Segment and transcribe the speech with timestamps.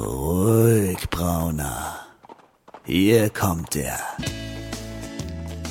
[0.00, 2.00] Ruhig, Brauner.
[2.84, 4.00] Hier kommt er.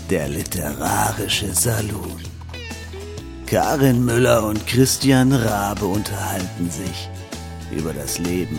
[0.09, 2.21] Der literarische Salon.
[3.45, 7.09] Karin Müller und Christian Rabe unterhalten sich
[7.69, 8.57] über das Leben,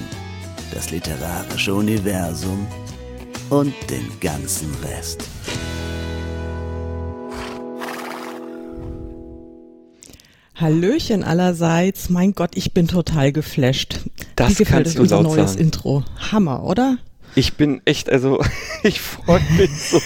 [0.71, 2.67] das literarische Universum
[3.49, 5.25] und den ganzen Rest.
[10.55, 12.11] Hallöchen allerseits.
[12.11, 14.01] Mein Gott, ich bin total geflasht.
[14.37, 15.65] Das Wie gefällt kannst du unser laut neues sagen.
[15.65, 16.05] Intro?
[16.31, 16.99] Hammer, oder?
[17.35, 18.41] Ich bin echt, also
[18.83, 20.01] ich freue mich so,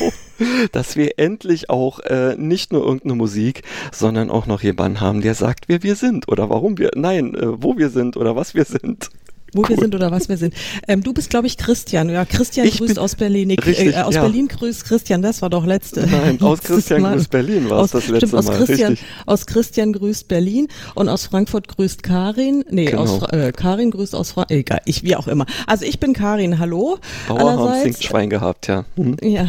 [0.72, 5.34] dass wir endlich auch äh, nicht nur irgendeine Musik, sondern auch noch jemanden haben, der
[5.34, 8.64] sagt, wer wir sind oder warum wir, nein, äh, wo wir sind oder was wir
[8.64, 9.10] sind.
[9.54, 9.80] Wo wir Cool.
[9.80, 10.54] sind oder was wir sind.
[10.86, 12.08] Ähm, du bist, glaube ich, Christian.
[12.10, 13.50] Ja, Christian Ich grüßt aus Berlin.
[13.50, 14.22] Ich, richtig, äh, aus ja.
[14.22, 15.22] Berlin grüßt Christian.
[15.22, 16.06] Das war doch letzte.
[16.06, 17.14] Nein, aus Christian Mal.
[17.14, 19.08] grüßt Berlin war es das letzte stimmt, aus Mal, Christian, richtig.
[19.26, 22.64] Aus Christian grüßt Berlin und aus Frankfurt grüßt Karin.
[22.70, 23.02] Nee, Genau.
[23.02, 24.56] aus äh, Karin grüßt aus Frankfurt.
[24.58, 25.46] Egal, ich wie auch immer.
[25.66, 26.58] Also ich bin Karin.
[26.58, 26.98] Hallo.
[27.28, 27.82] Allerseits.
[27.84, 28.84] singt Schwein gehabt, ja.
[28.96, 29.16] Mhm.
[29.22, 29.46] Ja,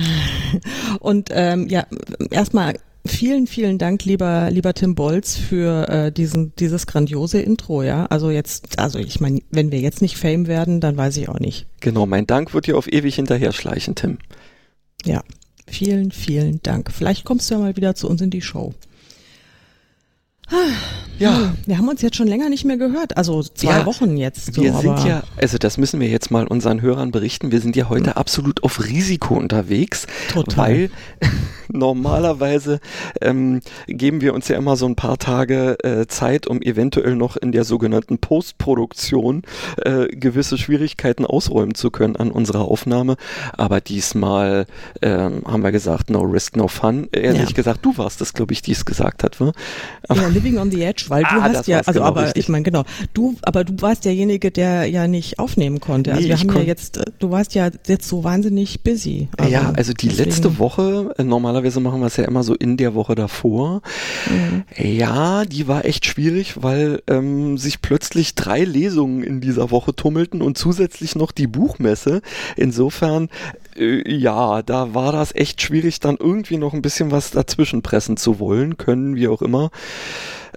[0.99, 1.85] und ähm, ja,
[2.31, 8.05] erstmal vielen, vielen Dank, lieber, lieber Tim Bolz, für äh, diesen, dieses grandiose Intro, ja.
[8.07, 11.39] Also jetzt, also ich meine, wenn wir jetzt nicht Fame werden, dann weiß ich auch
[11.39, 11.67] nicht.
[11.79, 14.17] Genau, mein Dank wird dir auf ewig hinterher schleichen, Tim.
[15.05, 15.23] Ja,
[15.67, 16.91] vielen, vielen Dank.
[16.91, 18.73] Vielleicht kommst du ja mal wieder zu uns in die Show.
[21.19, 24.53] Ja, Wir haben uns jetzt schon länger nicht mehr gehört, also zwei Ja, Wochen jetzt.
[24.55, 27.59] So, wir sind aber ja, also das müssen wir jetzt mal unseren Hörern berichten, wir
[27.59, 30.57] sind ja heute absolut auf Risiko unterwegs, Total.
[30.69, 30.89] weil
[31.67, 32.79] normalerweise
[33.21, 37.35] ähm, geben wir uns ja immer so ein paar Tage äh, Zeit, um eventuell noch
[37.35, 39.43] in der sogenannten Postproduktion
[39.83, 43.17] äh, gewisse Schwierigkeiten ausräumen zu können an unserer Aufnahme,
[43.57, 44.65] aber diesmal
[45.01, 47.09] ähm, haben wir gesagt, no risk, no fun.
[47.11, 47.55] Ehrlich Ja.
[47.55, 49.51] gesagt, du warst es, glaube ich, die es gesagt hat, ne?
[50.09, 52.43] Ja, Living on the Edge, weil du Ah, hast ja, also genau, aber richtig.
[52.45, 56.11] ich meine genau, du, aber du warst derjenige, der ja nicht aufnehmen konnte.
[56.11, 59.27] Also Nee, wir haben ja jetzt, äh, du warst ja jetzt so wahnsinnig busy.
[59.49, 62.77] ja, also die deswegen- letzte Woche, äh, normalerweise machen wir es ja immer so in
[62.77, 63.81] der Woche davor.
[64.29, 64.63] Mhm.
[64.77, 70.41] Ja, die war echt schwierig, weil ähm, sich plötzlich drei Lesungen in dieser Woche tummelten
[70.41, 72.21] und zusätzlich noch die Buchmesse.
[72.55, 73.27] Insofern,
[73.79, 78.17] äh, ja, da war das echt schwierig, dann irgendwie noch ein bisschen was dazwischen pressen
[78.17, 79.71] zu wollen, können, wie auch immer.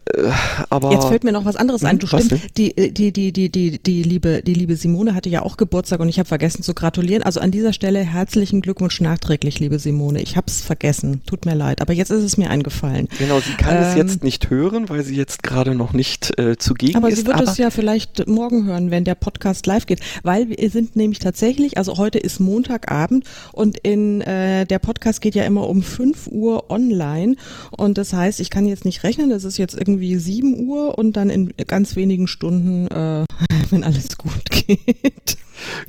[0.05, 0.31] Äh,
[0.69, 1.93] aber Jetzt fällt mir noch was anderes ein.
[1.93, 5.29] Hm, Du stimmt, die, äh, die, die, die, die, die liebe, die liebe Simone hatte
[5.29, 7.23] ja auch Geburtstag und ich habe vergessen zu gratulieren.
[7.23, 10.21] Also an dieser Stelle herzlichen Glückwunsch nachträglich, liebe Simone.
[10.21, 11.23] Ich habe es vergessen.
[11.25, 11.81] Tut mir leid.
[11.81, 13.09] Aber jetzt ist es mir eingefallen.
[13.19, 16.57] Genau, sie kann es Ähm, jetzt nicht hören, weil sie jetzt gerade noch nicht äh,
[16.57, 17.19] zugegen Aber ist.
[17.21, 20.71] sie wird aber es ja vielleicht morgen hören, wenn der Podcast live geht, weil wir
[20.71, 23.12] sind nämlich tatsächlich, also heute ist Montagabend
[23.53, 27.37] und in äh, der Podcast geht ja immer um 5 Uhr online
[27.71, 31.17] und das heißt, ich kann jetzt nicht rechnen, das ist jetzt irgendwie 7 Uhr und
[31.17, 33.25] dann in ganz wenigen Stunden, äh,
[33.71, 35.37] wenn alles gut geht.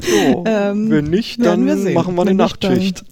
[0.02, 3.04] Jo, Ähm, wenn nicht, dann wir machen wir eine nicht, dann- Nachtschicht.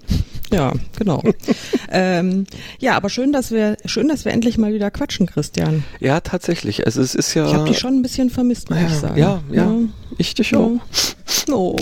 [0.53, 1.23] Ja, genau.
[1.91, 2.45] ähm,
[2.79, 5.83] ja, aber schön, dass wir schön, dass wir endlich mal wieder quatschen, Christian.
[5.99, 6.85] Ja, tatsächlich.
[6.85, 7.47] Also es ist ja.
[7.47, 9.17] Ich habe dich schon ein bisschen vermisst, muss ja, ich sagen.
[9.19, 9.75] ja, ja,
[10.17, 10.71] ich dich auch.
[11.49, 11.75] Oh.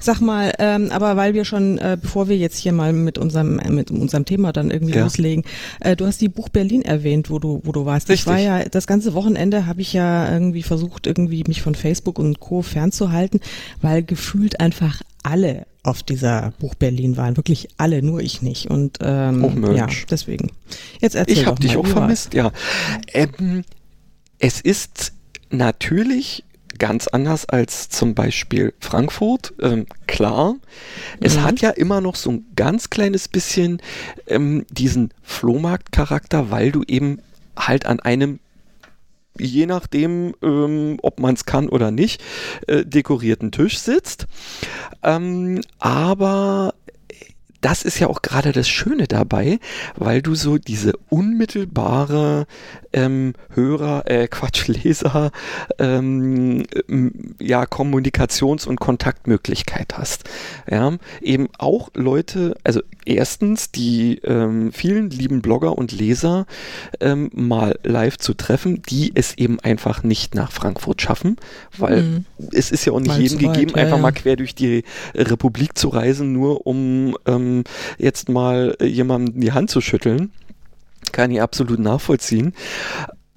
[0.00, 3.58] Sag mal, ähm, aber weil wir schon, äh, bevor wir jetzt hier mal mit unserem
[3.58, 5.02] äh, mit unserem Thema dann irgendwie Ja.
[5.02, 5.44] loslegen,
[5.80, 8.08] äh, du hast die Buch Berlin erwähnt, wo du wo du warst.
[8.08, 8.32] Ich Richtig.
[8.32, 12.40] war ja das ganze Wochenende habe ich ja irgendwie versucht irgendwie mich von Facebook und
[12.40, 13.40] Co fernzuhalten,
[13.82, 18.68] weil gefühlt einfach alle auf dieser Buch Berlin waren, wirklich alle, nur ich nicht.
[18.70, 19.76] Und ähm, Oh, Mensch.
[19.76, 20.50] ja, deswegen.
[21.00, 22.50] Jetzt erzähl Ich habe dich auch vermisst, ja.
[23.12, 23.62] Ähm,
[24.38, 25.12] es ist
[25.50, 26.44] natürlich
[26.78, 30.56] ganz anders als zum Beispiel Frankfurt, ähm, klar.
[31.20, 31.42] Es Mhm.
[31.44, 33.80] hat ja immer noch so ein ganz kleines bisschen
[34.26, 37.20] ähm, diesen Flohmarktcharakter, weil du eben
[37.56, 38.40] halt an einem
[39.38, 42.22] je nachdem, ähm, ob man es kann oder nicht,
[42.66, 44.26] äh, dekorierten Tisch sitzt.
[45.02, 46.74] Ähm, aber
[47.60, 49.58] das ist ja auch gerade das Schöne dabei,
[49.96, 52.46] weil du so diese unmittelbare
[52.92, 55.30] ähm, Hörer, äh, Quatsch, Leser,
[55.78, 56.64] ähm,
[57.40, 60.24] ja, Kommunikations- und Kontaktmöglichkeit hast.
[60.70, 66.46] Ja, eben auch Leute, also erstens die ähm, vielen lieben Blogger und Leser
[67.00, 71.36] ähm, mal live zu treffen, die es eben einfach nicht nach Frankfurt schaffen,
[71.76, 72.24] weil Mhm.
[72.52, 74.02] es ist ja auch nicht Weil jedem weit, gegeben, ja, einfach ja.
[74.02, 77.55] mal quer durch die Republik zu reisen, nur um ähm,
[77.98, 80.32] jetzt mal äh, jemandem die Hand zu schütteln.
[81.12, 82.52] Kann ich absolut nachvollziehen.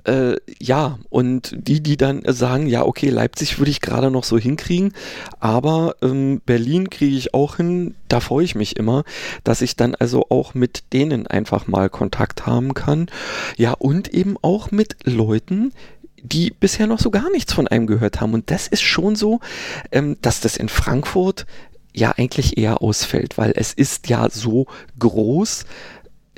[0.05, 4.37] Äh, ja, und die, die dann sagen, ja, okay, Leipzig würde ich gerade noch so
[4.37, 4.93] hinkriegen,
[5.39, 9.03] aber ähm, Berlin kriege ich auch hin, da freue ich mich immer,
[9.43, 13.07] dass ich dann also auch mit denen einfach mal Kontakt haben kann.
[13.57, 15.73] Ja, und eben auch mit Leuten,
[16.23, 18.33] die bisher noch so gar nichts von einem gehört haben.
[18.33, 19.39] Und das ist schon so,
[19.91, 21.45] ähm, dass das in Frankfurt
[21.93, 25.65] ja eigentlich eher ausfällt, weil es ist ja so groß,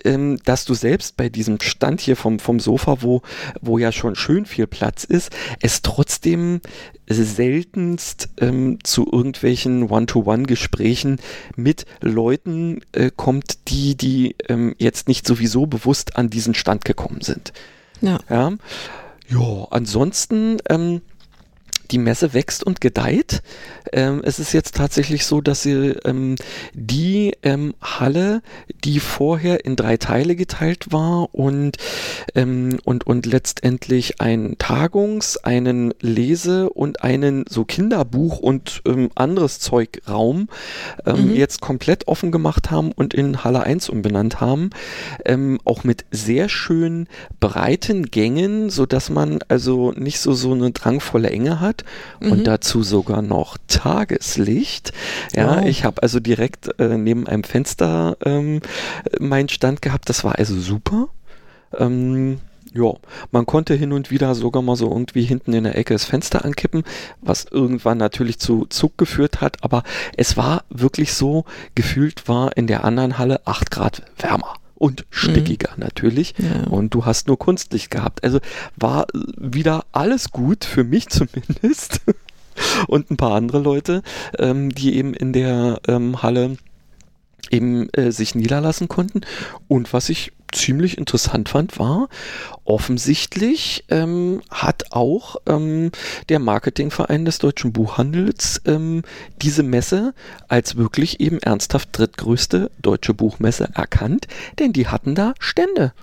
[0.06, 3.22] ähm, dass du selbst bei diesem Stand hier vom, vom Sofa, wo,
[3.62, 5.32] wo ja schon schön viel Platz ist,
[5.62, 6.62] es trotzdem
[7.08, 11.20] seltenst ähm, zu irgendwelchen One-to-One-Gesprächen
[11.56, 17.22] mit Leuten äh, kommt, die, die ähm, jetzt nicht sowieso bewusst an diesen Stand gekommen
[17.22, 17.54] sind.
[18.02, 18.20] Ja.
[18.30, 18.54] Ja,
[19.28, 21.02] ja ansonsten ähm,
[21.92, 23.42] die Messe wächst und gedeiht.
[23.92, 26.36] Ähm, es ist jetzt tatsächlich so, dass sie ähm,
[26.74, 28.42] die ähm, Halle,
[28.84, 31.78] die vorher in drei Teile geteilt war und,
[32.36, 39.60] ähm, und, und letztendlich einen Tagungs-, einen Lese- und einen so Kinderbuch- und ähm, anderes
[39.60, 40.48] Zeugraum
[41.06, 41.36] ähm, mhm.
[41.36, 44.70] jetzt komplett offen gemacht haben und in Halle 1 umbenannt haben.
[45.66, 47.08] auch mit sehr schön
[47.40, 51.81] breiten Gängen, so dass man also nicht so, so eine drangvolle Enge hat
[52.20, 52.32] mhm.
[52.32, 54.92] und dazu sogar noch Tageslicht.
[55.36, 55.66] Ja, wow.
[55.66, 58.62] ich habe also direkt äh, neben einem Fenster ähm,
[59.20, 60.10] meinen Stand gehabt.
[60.10, 61.10] Das war also super.
[61.78, 62.40] Ähm,
[62.74, 62.94] ja,
[63.32, 66.46] man konnte hin und wieder sogar mal so irgendwie hinten in der Ecke das Fenster
[66.46, 66.84] ankippen,
[67.22, 69.84] was irgendwann natürlich zu Zug geführt hat, aber
[70.16, 71.44] es war wirklich so,
[71.76, 75.84] gefühlt war in der anderen Halle 8 Grad wärmer und stickiger mhm.
[75.84, 76.34] natürlich.
[76.40, 76.68] Ja.
[76.68, 78.24] Und du hast nur Kunstlicht gehabt.
[78.24, 78.40] Also
[78.76, 82.02] war wieder alles gut, für mich zumindest.
[82.88, 84.02] und ein paar andere Leute,
[84.40, 86.58] ähm, die eben in der ähm, Halle
[87.52, 89.22] eben äh, sich niederlassen konnten.
[89.68, 92.10] Und was ich ziemlich interessant fand, war,
[92.64, 95.92] offensichtlich ähm, hat auch ähm,
[96.30, 99.04] der Marketingverein des deutschen Buchhandels ähm,
[99.42, 100.14] diese Messe
[100.48, 104.28] als wirklich eben ernsthaft drittgrößte deutsche Buchmesse erkannt,
[104.60, 105.94] denn die hatten da Stände.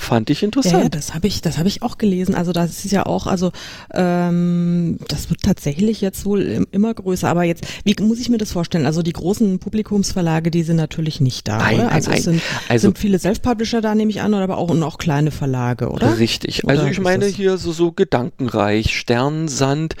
[0.00, 0.82] Fand ich interessant.
[0.82, 2.34] Ja, das habe ich, das habe ich auch gelesen.
[2.34, 3.52] Also das ist ja auch, also
[3.92, 7.28] ähm, das wird tatsächlich jetzt wohl immer größer.
[7.28, 8.86] Aber jetzt, wie muss ich mir das vorstellen?
[8.86, 11.92] Also die großen Publikumsverlage, die sind natürlich nicht da, nein, oder?
[11.92, 12.18] Also nein.
[12.18, 14.96] es sind, also, sind viele Self-Publisher da, nehme ich an, oder aber auch und auch
[14.96, 16.18] kleine Verlage, oder?
[16.18, 16.66] Richtig.
[16.66, 19.96] Also oder ich meine hier so so Gedankenreich, Sternensand,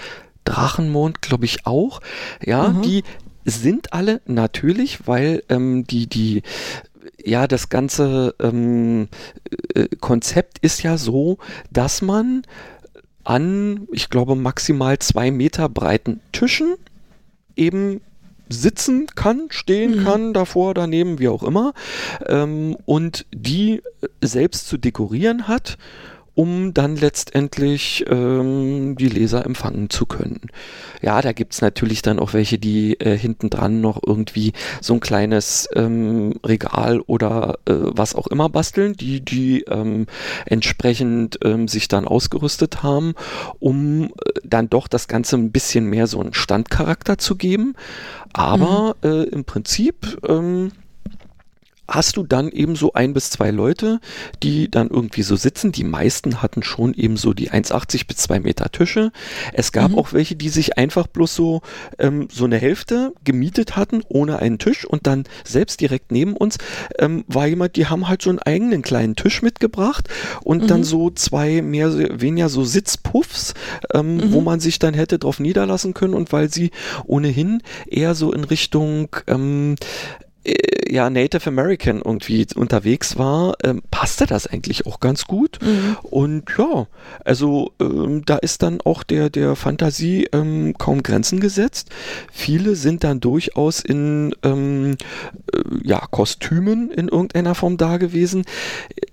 [0.46, 2.00] Drachenmond, glaube ich auch.
[2.42, 2.82] Ja, mhm.
[2.82, 3.02] die
[3.44, 6.42] sind alle natürlich, weil ähm, die die
[7.24, 9.08] ja, das ganze ähm,
[9.74, 11.38] äh, Konzept ist ja so,
[11.70, 12.42] dass man
[13.24, 16.74] an, ich glaube, maximal zwei Meter breiten Tischen
[17.56, 18.00] eben
[18.48, 20.04] sitzen kann, stehen mhm.
[20.04, 21.72] kann, davor, daneben, wie auch immer,
[22.26, 23.82] ähm, und die
[24.20, 25.78] selbst zu dekorieren hat
[26.40, 30.40] um dann letztendlich ähm, die Leser empfangen zu können.
[31.02, 35.00] Ja, da gibt's natürlich dann auch welche, die äh, hinten dran noch irgendwie so ein
[35.00, 40.06] kleines ähm, Regal oder äh, was auch immer basteln, die, die ähm,
[40.46, 43.12] entsprechend ähm, sich dann ausgerüstet haben,
[43.58, 44.08] um äh,
[44.42, 47.74] dann doch das Ganze ein bisschen mehr so einen Standcharakter zu geben.
[48.32, 49.10] Aber mhm.
[49.10, 50.72] äh, im Prinzip ähm,
[51.90, 54.00] hast du dann eben so ein bis zwei Leute,
[54.42, 55.72] die dann irgendwie so sitzen.
[55.72, 59.12] Die meisten hatten schon eben so die 1,80 bis zwei Meter Tische.
[59.52, 59.98] Es gab mhm.
[59.98, 61.62] auch welche, die sich einfach bloß so,
[61.98, 66.58] ähm, so eine Hälfte gemietet hatten, ohne einen Tisch und dann selbst direkt neben uns
[66.98, 70.08] ähm, war jemand, die haben halt so einen eigenen kleinen Tisch mitgebracht
[70.44, 70.66] und mhm.
[70.68, 73.54] dann so zwei mehr, weniger so Sitzpuffs,
[73.92, 74.32] ähm, mhm.
[74.32, 76.70] wo man sich dann hätte drauf niederlassen können und weil sie
[77.04, 80.29] ohnehin eher so in Richtung ähm, äh,
[80.90, 85.58] ja Native American irgendwie unterwegs war, ähm, passte das eigentlich auch ganz gut.
[85.62, 85.96] Mhm.
[86.02, 86.86] Und ja,
[87.24, 91.90] also ähm, da ist dann auch der, der Fantasie ähm, kaum Grenzen gesetzt.
[92.32, 94.96] Viele sind dann durchaus in ähm,
[95.52, 98.44] äh, ja, Kostümen in irgendeiner Form da gewesen.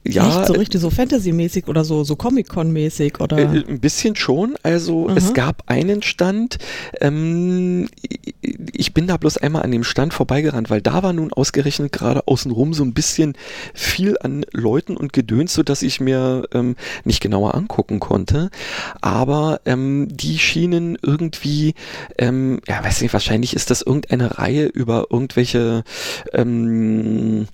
[0.05, 3.38] Ja, Nicht so äh, richtig so Fantasy-mäßig oder so, so Comic-Con-mäßig oder?
[3.38, 4.55] Äh, ein bisschen schon.
[4.63, 5.17] Also mhm.
[5.17, 6.57] es gab einen Stand,
[7.01, 7.89] ähm,
[8.41, 12.27] ich bin da bloß einmal an dem Stand vorbeigerannt, weil da war nun ausgerechnet gerade
[12.27, 13.33] außenrum so ein bisschen
[13.74, 18.50] viel an Leuten und Gedöns, so dass ich mir ähm, nicht genauer angucken konnte.
[19.01, 21.75] Aber ähm, die schienen irgendwie,
[22.17, 25.83] ähm, ja, weiß nicht, wahrscheinlich ist das irgendeine Reihe über irgendwelche
[26.33, 27.47] ähm,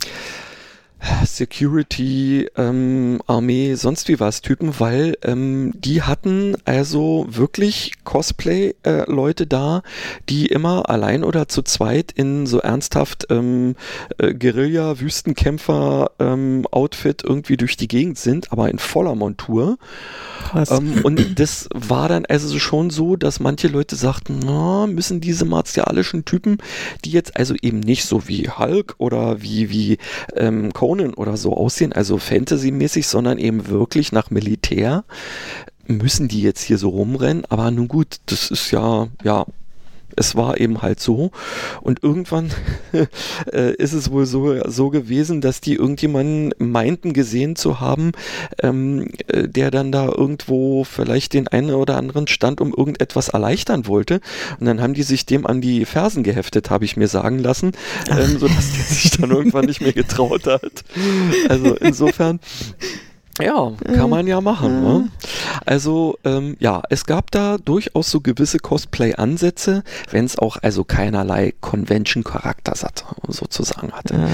[1.25, 9.47] Security, ähm, Armee, sonst wie was Typen, weil ähm, die hatten also wirklich Cosplay-Leute äh,
[9.47, 9.83] da,
[10.29, 13.75] die immer allein oder zu zweit in so ernsthaft ähm,
[14.17, 19.77] äh, Guerilla-Wüstenkämpfer-Outfit ähm, irgendwie durch die Gegend sind, aber in voller Montur.
[20.55, 25.45] Ähm, und das war dann also schon so, dass manche Leute sagten, na, müssen diese
[25.45, 26.57] martialischen Typen,
[27.03, 29.97] die jetzt also eben nicht so wie Hulk oder wie, wie
[30.35, 35.03] ähm, Conan oder so aussehen, also Fantasy-mäßig, sondern eben wirklich nach Militär,
[35.85, 39.45] müssen die jetzt hier so rumrennen, aber nun gut, das ist ja, ja,
[40.15, 41.31] es war eben halt so.
[41.81, 42.51] Und irgendwann
[43.51, 48.11] äh, ist es wohl so, so gewesen, dass die irgendjemanden meinten gesehen zu haben,
[48.61, 53.87] ähm, äh, der dann da irgendwo vielleicht den einen oder anderen Stand um irgendetwas erleichtern
[53.87, 54.21] wollte.
[54.59, 57.71] Und dann haben die sich dem an die Fersen geheftet, habe ich mir sagen lassen,
[58.09, 60.83] ähm, sodass der sich dann irgendwann nicht mehr getraut hat.
[61.49, 62.39] Also insofern
[63.41, 64.83] ja, kann man ja machen.
[64.83, 65.09] Ne?
[65.65, 71.53] Also ähm, ja, es gab da durchaus so gewisse Cosplay-Ansätze, wenn es auch also keinerlei
[71.59, 72.73] Convention-Charakter
[73.27, 74.15] sozusagen hatte.
[74.15, 74.27] Ja.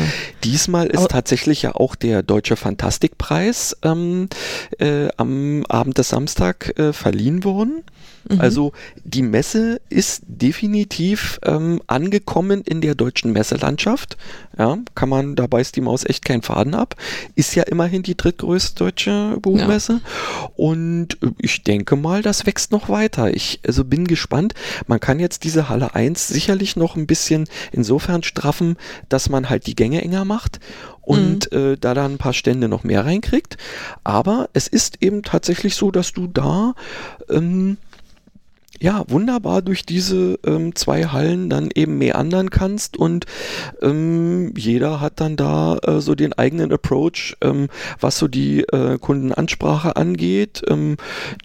[0.44, 4.28] Diesmal ist Aber tatsächlich ja auch der Deutsche Fantastikpreis ähm,
[4.80, 7.84] äh, am Abend des Samstag äh, verliehen worden.
[8.28, 8.42] Mhm.
[8.42, 8.72] Also
[9.04, 14.18] die Messe ist definitiv ähm, angekommen in der deutschen Messelandschaft.
[14.58, 16.96] Ja, kann man, da beißt die Maus echt keinen Faden ab.
[17.36, 20.02] Ist ja immerhin die drittgrößte deutsche Buchmesse.
[20.04, 20.50] Ja.
[20.56, 23.34] Und äh, ich denke mal, das wächst noch weiter.
[23.34, 24.54] Ich also bin gespannt.
[24.88, 29.68] Man kann jetzt diese Halle 1 sicherlich noch ein bisschen insofern straffen, dass man halt
[29.68, 30.60] die Gänge enger macht
[31.10, 31.58] und mhm.
[31.58, 33.58] äh, da dann ein paar Stände noch mehr reinkriegt.
[34.04, 36.76] Aber es ist eben tatsächlich so, dass du da
[37.30, 37.78] ähm,
[38.82, 43.26] ja, wunderbar durch diese ähm, zwei Hallen dann eben meandern kannst und
[43.82, 47.68] ähm, jeder hat dann da äh, so den eigenen Approach, ähm,
[48.00, 50.62] was so die äh, Kundenansprache angeht.
[50.68, 50.96] Ähm,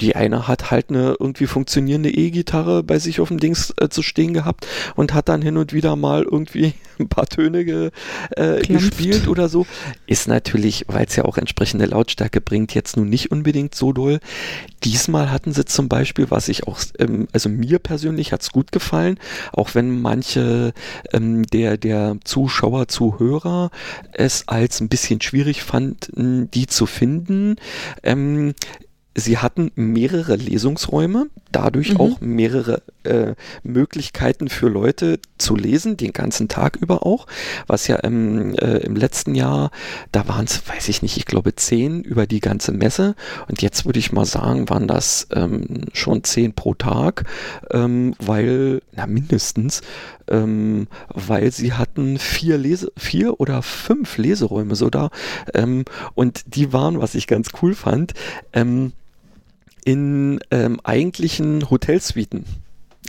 [0.00, 4.02] die eine hat halt eine irgendwie funktionierende E-Gitarre bei sich auf dem Dings äh, zu
[4.02, 7.90] stehen gehabt und hat dann hin und wieder mal irgendwie ein paar Töne ge,
[8.36, 9.66] äh, gespielt oder so.
[10.06, 14.20] Ist natürlich, weil es ja auch entsprechende Lautstärke bringt, jetzt nun nicht unbedingt so doll.
[14.84, 18.72] Diesmal hatten sie zum Beispiel, was ich auch ähm, also mir persönlich hat es gut
[18.72, 19.18] gefallen,
[19.52, 20.72] auch wenn manche
[21.12, 23.70] ähm, der, der Zuschauer, Zuhörer
[24.12, 27.56] es als ein bisschen schwierig fanden, die zu finden.
[28.02, 28.54] Ähm,
[29.16, 32.00] Sie hatten mehrere Lesungsräume, dadurch mhm.
[32.00, 37.26] auch mehrere äh, Möglichkeiten für Leute zu lesen, den ganzen Tag über auch,
[37.66, 39.70] was ja im, äh, im letzten Jahr,
[40.10, 43.14] da waren es, weiß ich nicht, ich glaube zehn über die ganze Messe.
[43.48, 47.24] Und jetzt würde ich mal sagen, waren das ähm, schon zehn pro Tag,
[47.70, 49.82] ähm, weil, na mindestens,
[50.28, 55.10] ähm, weil sie hatten vier Lese, vier oder fünf Leseräume so da
[55.52, 55.84] ähm,
[56.14, 58.14] und die waren, was ich ganz cool fand,
[58.52, 58.92] ähm,
[59.84, 62.44] in ähm, eigentlichen Hotelsuiten.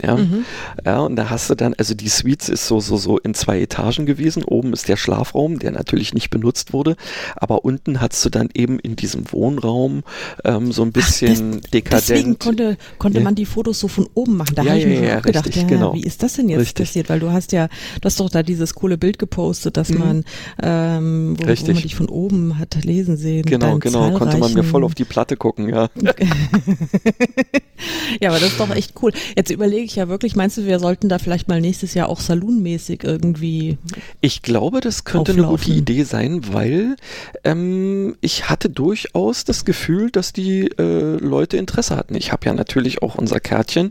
[0.02, 0.44] Ja, mhm.
[0.84, 3.60] ja, und da hast du dann, also die Suites ist so, so, so in zwei
[3.60, 4.44] Etagen gewesen.
[4.44, 6.96] Oben ist der Schlafraum, der natürlich nicht benutzt wurde,
[7.34, 10.02] aber unten hast du dann eben in diesem Wohnraum
[10.44, 12.08] ähm, so ein bisschen Ach, dekadent.
[12.08, 13.24] Deswegen konnte, konnte ja.
[13.24, 14.54] man die Fotos so von oben machen.
[14.54, 15.94] Da ja, habe ich ja, mir ja, auch gedacht, richtig, genau.
[15.94, 16.86] wie ist das denn jetzt richtig.
[16.86, 17.08] passiert?
[17.08, 17.68] Weil du hast ja,
[18.00, 19.98] du hast doch da dieses coole Bild gepostet, dass mhm.
[19.98, 20.24] man,
[20.62, 23.46] ähm, wo, wo, man dich von oben hat lesen sehen.
[23.46, 25.88] Genau, genau, konnte man mir voll auf die Platte gucken, ja.
[28.20, 29.12] ja, aber das ist doch echt cool.
[29.36, 32.20] Jetzt überlege ich ja wirklich, meinst du, wir sollten da vielleicht mal nächstes Jahr auch
[32.20, 33.78] saloonmäßig irgendwie.
[34.20, 35.50] Ich glaube, das könnte auflaufen.
[35.50, 36.96] eine gute Idee sein, weil
[37.44, 42.14] ähm, ich hatte durchaus das Gefühl, dass die äh, Leute Interesse hatten.
[42.14, 43.90] Ich habe ja natürlich auch unser Kärtchen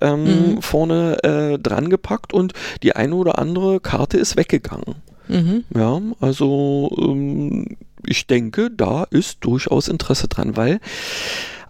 [0.00, 0.62] ähm, mhm.
[0.62, 2.52] vorne äh, dran gepackt und
[2.82, 4.96] die eine oder andere Karte ist weggegangen.
[5.28, 5.64] Mhm.
[5.74, 7.76] Ja, also ähm,
[8.06, 10.80] ich denke, da ist durchaus Interesse dran, weil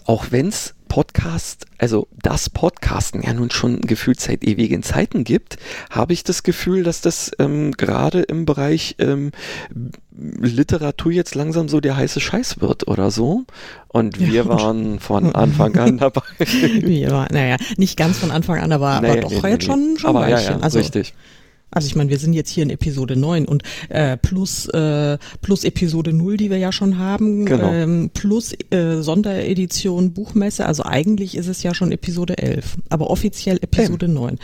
[0.05, 5.59] auch wenn es Podcast, also das Podcasten ja nun schon gefühlt seit ewigen Zeiten gibt,
[5.91, 9.33] habe ich das Gefühl, dass das ähm, gerade im Bereich ähm,
[10.17, 13.45] Literatur jetzt langsam so der heiße Scheiß wird oder so.
[13.89, 14.49] Und wir ja.
[14.49, 16.23] waren von Anfang an dabei.
[16.39, 19.67] wir waren, naja, nicht ganz von Anfang an, aber, naja, aber doch nee, jetzt nee,
[19.67, 21.15] schon, schon aber ja, ja, also, richtig.
[21.71, 25.65] Also ich meine, wir sind jetzt hier in Episode 9 und äh, plus, äh, plus
[25.65, 27.71] Episode 0, die wir ja schon haben, genau.
[27.71, 30.65] ähm, plus äh, Sonderedition Buchmesse.
[30.65, 34.15] Also eigentlich ist es ja schon Episode 11, aber offiziell Episode ähm.
[34.15, 34.39] 9.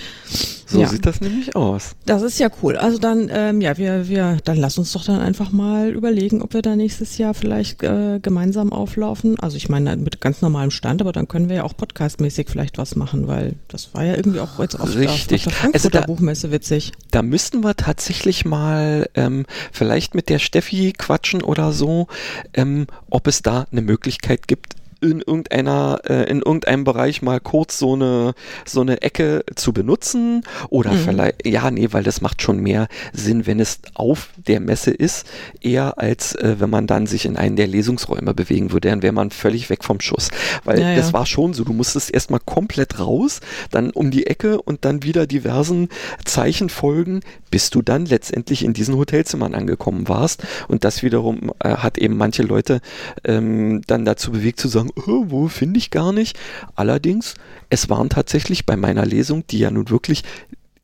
[0.72, 0.88] So ja.
[0.88, 1.96] sieht das nämlich aus.
[2.06, 2.76] Das ist ja cool.
[2.76, 6.54] Also dann, ähm, ja, wir, wir, dann lass uns doch dann einfach mal überlegen, ob
[6.54, 9.38] wir da nächstes Jahr vielleicht äh, gemeinsam auflaufen.
[9.38, 12.78] Also ich meine mit ganz normalem Stand, aber dann können wir ja auch podcastmäßig vielleicht
[12.78, 15.12] was machen, weil das war ja irgendwie auch jetzt auf, Richtig.
[15.12, 16.92] auf der Frankfurter also da, Buchmesse witzig.
[17.10, 22.06] Da müssten wir tatsächlich mal ähm, vielleicht mit der Steffi quatschen oder so,
[22.54, 27.78] ähm, ob es da eine Möglichkeit gibt, in irgendeiner, äh, in irgendeinem Bereich mal kurz
[27.78, 30.98] so eine, so eine Ecke zu benutzen oder mhm.
[30.98, 35.26] vielleicht, ja, nee, weil das macht schon mehr Sinn, wenn es auf der Messe ist,
[35.60, 39.12] eher als äh, wenn man dann sich in einen der Lesungsräume bewegen würde, dann wäre
[39.12, 40.30] man völlig weg vom Schuss.
[40.64, 41.12] Weil ja, das ja.
[41.12, 43.40] war schon so, du musstest erstmal komplett raus,
[43.70, 45.88] dann um die Ecke und dann wieder diversen
[46.24, 50.44] Zeichen folgen, bis du dann letztendlich in diesen Hotelzimmern angekommen warst.
[50.68, 52.80] Und das wiederum äh, hat eben manche Leute
[53.24, 56.38] ähm, dann dazu bewegt zu sagen, wo finde ich gar nicht.
[56.74, 57.34] Allerdings,
[57.70, 60.22] es waren tatsächlich bei meiner Lesung, die ja nun wirklich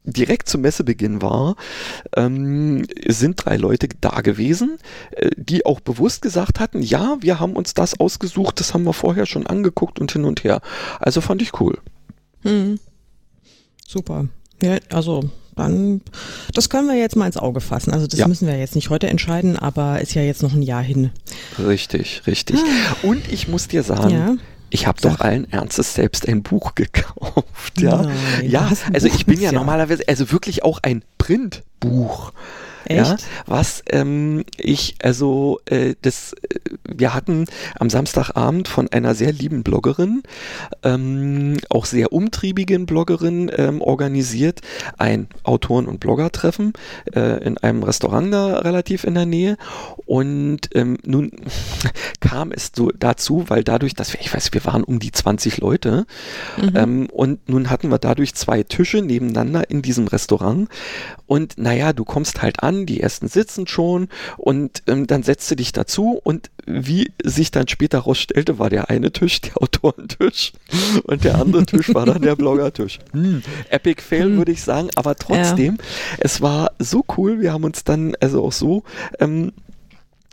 [0.05, 1.57] direkt zum Messebeginn war,
[2.17, 4.79] ähm, sind drei Leute da gewesen,
[5.13, 8.93] äh, die auch bewusst gesagt hatten, ja, wir haben uns das ausgesucht, das haben wir
[8.93, 10.61] vorher schon angeguckt und hin und her.
[10.99, 11.79] Also fand ich cool.
[12.43, 12.79] Hm.
[13.87, 14.29] Super.
[14.63, 16.01] Ja, also dann,
[16.55, 17.93] das können wir jetzt mal ins Auge fassen.
[17.93, 18.29] Also das ja.
[18.29, 21.11] müssen wir jetzt nicht heute entscheiden, aber ist ja jetzt noch ein Jahr hin.
[21.59, 22.61] Richtig, richtig.
[22.61, 22.97] Ah.
[23.07, 24.37] Und ich muss dir sagen, ja.
[24.71, 28.03] Ich habe doch allen Ernstes selbst ein Buch gekauft, ja.
[28.03, 32.33] Nein, ja, also ich bin ja, ja normalerweise, also wirklich auch ein Printbuch.
[32.89, 32.99] Echt?
[32.99, 33.17] Ja,
[33.47, 37.45] was ähm, ich, also äh, das, äh, wir hatten
[37.79, 40.23] am Samstagabend von einer sehr lieben Bloggerin,
[40.83, 44.63] ähm, auch sehr umtriebigen Bloggerin ähm, organisiert,
[44.97, 46.73] ein Autoren- und Blogger-Treffen
[47.15, 49.59] äh, in einem Restaurant da relativ in der Nähe.
[50.07, 51.31] Und ähm, nun
[52.21, 55.59] kam es so dazu, weil dadurch, dass wir, ich weiß, wir waren um die 20
[55.59, 56.07] Leute
[56.57, 56.73] mhm.
[56.75, 60.69] ähm, und nun hatten wir dadurch zwei Tische nebeneinander in diesem Restaurant.
[61.27, 65.57] Und naja, du kommst halt an, die ersten sitzen schon und ähm, dann setzt du
[65.57, 70.53] dich dazu und wie sich dann später rausstellte, war der eine Tisch der Autorentisch
[71.05, 72.99] und der andere Tisch war dann der Bloggertisch.
[73.13, 73.43] Hm.
[73.71, 74.37] Epic Fail hm.
[74.39, 75.85] würde ich sagen, aber trotzdem, ja.
[76.19, 78.85] es war so cool, wir haben uns dann also auch so
[79.19, 79.53] ähm,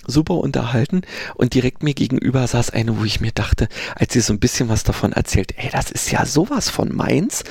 [0.07, 1.01] super unterhalten
[1.35, 4.69] und direkt mir gegenüber saß eine, wo ich mir dachte, als sie so ein bisschen
[4.69, 7.43] was davon erzählt, ey, das ist ja sowas von meins.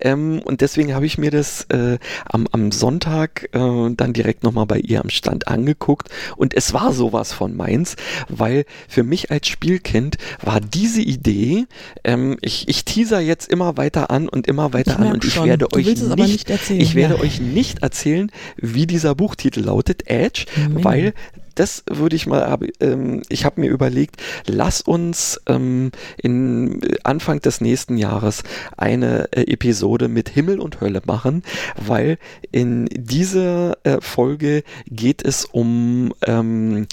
[0.00, 4.66] Ähm, und deswegen habe ich mir das äh, am, am Sonntag äh, dann direkt nochmal
[4.66, 7.96] bei ihr am Stand angeguckt und es war sowas von meins,
[8.28, 11.66] weil für mich als Spielkind war diese Idee,
[12.04, 15.46] ähm, ich, ich teaser jetzt immer weiter an und immer weiter an und ich schon.
[15.46, 17.20] werde euch nicht, nicht erzählen, ich werde ja.
[17.20, 20.84] euch nicht erzählen, wie dieser Buchtitel lautet, Edge, mhm.
[20.84, 21.14] weil
[21.60, 27.60] das würde ich mal, ähm, ich habe mir überlegt, lass uns ähm, in Anfang des
[27.60, 28.44] nächsten Jahres
[28.78, 31.42] eine äh, Episode mit Himmel und Hölle machen,
[31.76, 32.16] weil
[32.50, 36.86] in dieser äh, Folge geht es um ähm,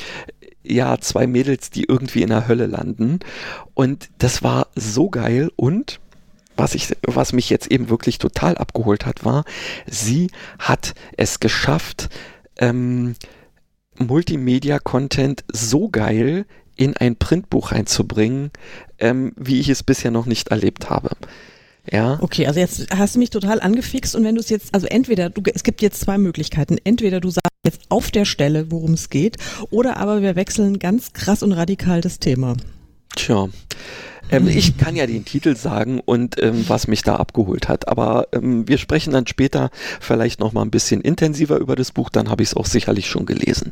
[0.64, 3.20] ja, zwei Mädels, die irgendwie in der Hölle landen.
[3.74, 6.02] Und das war so geil und
[6.58, 9.46] was ich, was mich jetzt eben wirklich total abgeholt hat, war,
[9.86, 12.10] sie hat es geschafft,
[12.58, 13.16] ähm,
[14.00, 18.52] Multimedia-Content so geil in ein Printbuch reinzubringen,
[19.00, 21.10] ähm, wie ich es bisher noch nicht erlebt habe.
[21.92, 22.20] Ja.
[22.22, 25.30] Okay, also jetzt hast du mich total angefixt und wenn du es jetzt, also entweder,
[25.30, 26.78] du, es gibt jetzt zwei Möglichkeiten.
[26.84, 29.38] Entweder du sagst jetzt auf der Stelle, worum es geht,
[29.70, 32.56] oder aber wir wechseln ganz krass und radikal das Thema.
[33.16, 33.48] Tja.
[34.32, 37.88] Ähm, ich kann ja den Titel sagen und ähm, was mich da abgeholt hat.
[37.88, 42.10] Aber ähm, wir sprechen dann später vielleicht noch mal ein bisschen intensiver über das Buch.
[42.10, 43.72] Dann habe ich es auch sicherlich schon gelesen.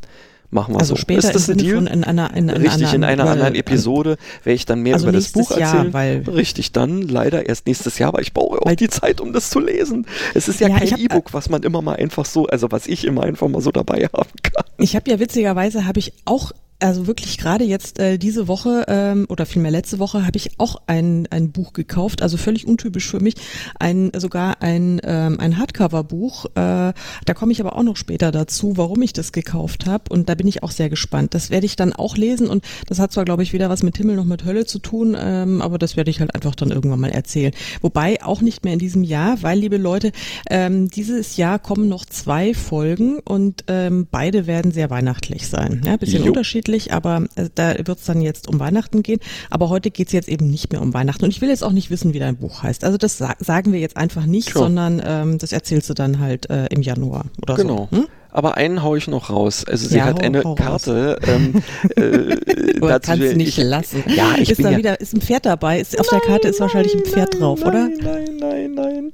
[0.51, 1.01] Machen wir also so.
[1.01, 1.87] Später ist das ein Deal?
[1.87, 5.17] In einer, in, in Richtig, in einer anderen Episode werde ich dann mehr also über
[5.17, 5.85] das Buch erzählen.
[5.85, 9.33] Jahr, weil Richtig, dann leider erst nächstes Jahr, aber ich brauche auch die Zeit, um
[9.33, 10.05] das zu lesen.
[10.33, 13.05] Es ist ja, ja kein E-Book, was man immer mal einfach so, also was ich
[13.05, 14.63] immer einfach mal so dabei haben kann.
[14.77, 19.25] Ich habe ja witzigerweise, habe ich auch also wirklich gerade jetzt äh, diese Woche ähm,
[19.29, 23.19] oder vielmehr letzte Woche habe ich auch ein, ein Buch gekauft, also völlig untypisch für
[23.19, 23.35] mich,
[23.79, 26.45] ein sogar ein, ähm, ein Hardcover-Buch.
[26.47, 30.27] Äh, da komme ich aber auch noch später dazu, warum ich das gekauft habe und
[30.27, 31.33] da bin ich auch sehr gespannt.
[31.33, 33.97] Das werde ich dann auch lesen und das hat zwar, glaube ich, weder was mit
[33.97, 36.99] Himmel noch mit Hölle zu tun, ähm, aber das werde ich halt einfach dann irgendwann
[36.99, 37.53] mal erzählen.
[37.81, 40.11] Wobei auch nicht mehr in diesem Jahr, weil, liebe Leute,
[40.49, 45.81] ähm, dieses Jahr kommen noch zwei Folgen und ähm, beide werden sehr weihnachtlich sein.
[45.85, 46.29] Ja, bisschen jo.
[46.29, 49.19] unterschiedlich unterschiedlich, aber äh, da wird es dann jetzt um Weihnachten gehen.
[49.49, 51.23] Aber heute geht es jetzt eben nicht mehr um Weihnachten.
[51.23, 52.83] Und ich will jetzt auch nicht wissen, wie dein Buch heißt.
[52.83, 54.65] Also das sa sagen wir jetzt einfach nicht, sure.
[54.65, 57.87] sondern ähm, das erzählst du dann halt äh, im Januar oder genau.
[57.91, 57.97] so.
[57.97, 58.07] Hm?
[58.31, 59.63] aber einen haue ich noch raus.
[59.65, 61.17] Also sie ja, hat hau, eine hau Karte.
[61.25, 61.63] Ähm,
[61.95, 64.03] äh, kannst ich, nicht lassen.
[64.13, 65.79] Ja, ich ist bin da ja, wieder, ist ein Pferd dabei.
[65.79, 67.87] Ist, auf nein, der Karte ist wahrscheinlich ein Pferd nein, drauf, nein, oder?
[67.87, 69.11] Nein, nein, nein,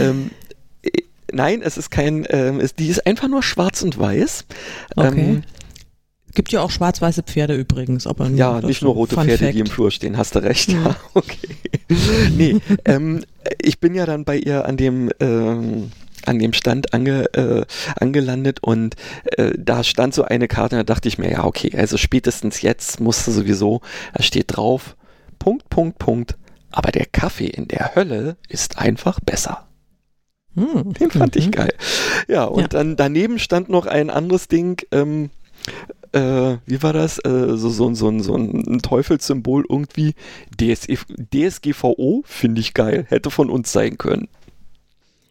[0.00, 0.30] ähm,
[0.82, 0.90] äh,
[1.30, 4.44] nein, es ist kein, ähm, es, die ist einfach nur schwarz und weiß.
[4.96, 5.06] Okay.
[5.06, 5.42] Ähm,
[6.38, 8.06] Gibt ja auch schwarz-weiße Pferde übrigens.
[8.06, 9.54] Aber ja, nicht nur rote Pferde, Fact.
[9.54, 10.68] die im Flur stehen, hast du recht.
[10.68, 11.48] Ja, okay.
[12.36, 13.24] nee, ähm,
[13.60, 15.90] ich bin ja dann bei ihr an dem ähm,
[16.26, 17.64] an dem Stand ange, äh,
[17.96, 18.94] angelandet und
[19.36, 22.62] äh, da stand so eine Karte und da dachte ich mir, ja, okay, also spätestens
[22.62, 23.80] jetzt musste sowieso,
[24.14, 24.94] da steht drauf,
[25.40, 26.38] Punkt, Punkt, Punkt,
[26.70, 29.66] aber der Kaffee in der Hölle ist einfach besser.
[30.54, 30.92] Hm.
[30.92, 31.40] Den fand mhm.
[31.40, 31.74] ich geil.
[32.28, 32.68] Ja, und ja.
[32.68, 35.30] dann daneben stand noch ein anderes Ding, ähm,
[36.12, 37.18] äh, wie war das?
[37.18, 40.14] Äh, so, so, so, so ein Teufelssymbol irgendwie.
[40.60, 40.96] DSE,
[41.34, 43.06] DSGVO finde ich geil.
[43.08, 44.28] Hätte von uns sein können.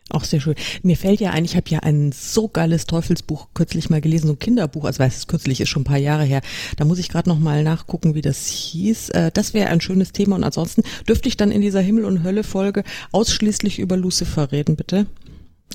[0.10, 0.56] Auch sehr schön.
[0.84, 4.34] Mir fällt ja ein, ich habe ja ein so geiles Teufelsbuch kürzlich mal gelesen, so
[4.34, 6.42] ein Kinderbuch, also weiß es kürzlich, ist schon ein paar Jahre her.
[6.78, 9.10] Da muss ich gerade noch mal nachgucken, wie das hieß.
[9.10, 12.24] Äh, das wäre ein schönes Thema und ansonsten dürfte ich dann in dieser Himmel- und
[12.24, 15.08] Hölle-Folge ausschließlich über Lucifer reden, bitte?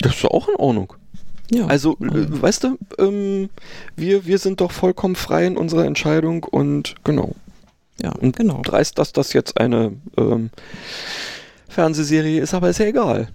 [0.01, 0.95] Das ist auch in Ordnung.
[1.51, 1.67] Ja.
[1.67, 3.51] Also, äh, weißt du, ähm,
[3.97, 7.35] wir, wir sind doch vollkommen frei in unserer Entscheidung und genau.
[8.01, 8.63] Ja, und genau.
[8.63, 10.51] Dreist, dass das jetzt eine ähm,
[11.69, 13.29] Fernsehserie ist, aber ist ja egal.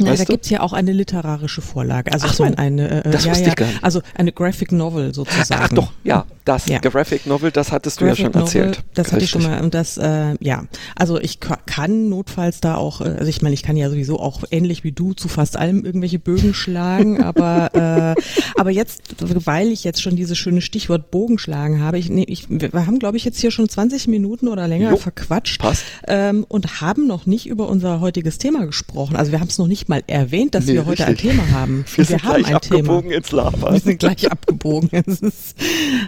[0.00, 2.12] Ja, da gibt es ja auch eine literarische Vorlage.
[2.12, 3.84] Also Ach ich meine eine, äh, das ja, ja, ich gar nicht.
[3.84, 5.62] also eine Graphic Novel sozusagen.
[5.64, 6.78] Ach doch, ja, das ja.
[6.78, 8.84] Graphic Novel, das hattest Graphic du ja schon Novel, erzählt.
[8.94, 9.12] Das Richtig.
[9.12, 10.64] hatte ich schon mal und das, äh, ja,
[10.96, 14.44] also ich kann notfalls da auch, äh, also ich meine, ich kann ja sowieso auch
[14.50, 17.74] ähnlich wie du zu fast allem irgendwelche Bögen schlagen, aber
[18.16, 18.22] äh,
[18.58, 22.86] aber jetzt, weil ich jetzt schon dieses schöne Stichwort Bogenschlagen habe, ich, nee, ich wir
[22.86, 25.62] haben glaube ich jetzt hier schon 20 Minuten oder länger jo, verquatscht
[26.06, 29.16] ähm, und haben noch nicht über unser heutiges Thema gesprochen.
[29.16, 31.30] Also wir haben es noch nicht mal erwähnt, dass nee, wir heute richtig.
[31.30, 31.84] ein Thema haben.
[31.94, 33.16] Wir, wir haben ein abgebogen Thema.
[33.16, 33.72] ins Lava.
[33.72, 34.90] Wir sind gleich abgebogen.
[34.90, 35.56] Ist,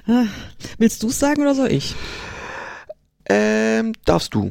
[0.07, 0.25] ah.
[0.79, 1.95] Willst du es sagen oder soll ich?
[3.29, 4.51] Ähm, darfst du.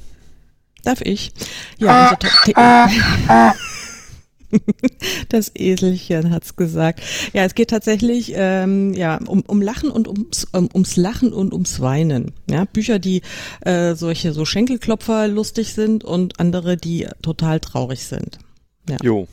[0.83, 1.31] Darf ich?
[1.77, 3.53] Ja, unser
[5.29, 7.01] das Eselchen hat's gesagt.
[7.33, 11.53] Ja, es geht tatsächlich ähm, ja um, um Lachen und ums, um, ums Lachen und
[11.53, 12.31] ums Weinen.
[12.49, 13.21] Ja, Bücher, die
[13.61, 18.39] äh, solche so Schenkelklopfer lustig sind und andere, die total traurig sind.
[18.87, 18.97] Ja.
[19.01, 19.27] Jo.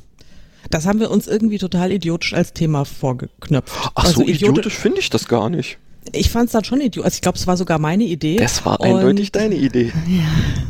[0.71, 3.91] Das haben wir uns irgendwie total idiotisch als Thema vorgeknöpft.
[3.95, 5.79] Ach also so, idiotisch, idiotisch finde ich das gar nicht.
[6.13, 7.05] Ich fand es dann schon idiotisch.
[7.05, 8.37] Also ich glaube, es war sogar meine Idee.
[8.37, 9.93] Das war eindeutig und, deine Idee.
[10.07, 10.25] Ja,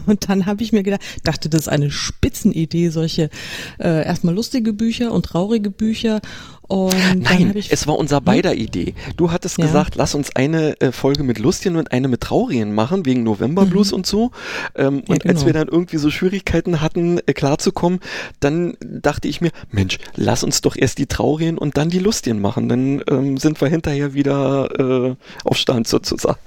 [0.06, 3.28] und dann habe ich mir gedacht, dachte, das ist eine Spitzenidee, solche
[3.78, 6.20] äh, erstmal lustige Bücher und traurige Bücher
[6.68, 8.58] und Nein, es war unser beider hm?
[8.58, 8.94] Idee.
[9.16, 9.66] Du hattest ja.
[9.66, 13.64] gesagt, lass uns eine äh, Folge mit Lustigen und eine mit Traurigen machen, wegen November
[13.64, 13.70] mhm.
[13.70, 14.32] Blues und so.
[14.74, 15.34] Ähm, ja, und genau.
[15.34, 18.00] als wir dann irgendwie so Schwierigkeiten hatten, äh, klarzukommen,
[18.40, 22.40] dann dachte ich mir, Mensch, lass uns doch erst die Traurigen und dann die Lustigen
[22.40, 22.68] machen.
[22.68, 24.68] Dann ähm, sind wir hinterher wieder
[25.10, 26.38] äh, auf Stand sozusagen.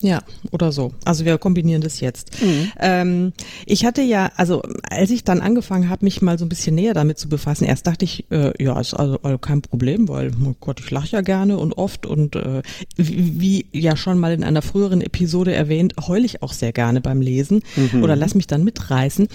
[0.00, 0.92] Ja, oder so.
[1.04, 2.40] Also wir kombinieren das jetzt.
[2.40, 2.72] Mhm.
[2.78, 3.32] Ähm,
[3.66, 6.94] ich hatte ja, also als ich dann angefangen habe, mich mal so ein bisschen näher
[6.94, 10.54] damit zu befassen, erst dachte ich, äh, ja, ist also, also kein Problem, weil, oh
[10.60, 12.62] Gott, ich lache ja gerne und oft und äh,
[12.96, 17.00] wie, wie, ja schon mal in einer früheren Episode erwähnt, heule ich auch sehr gerne
[17.00, 18.02] beim Lesen mhm.
[18.04, 19.28] oder lass mich dann mitreißen.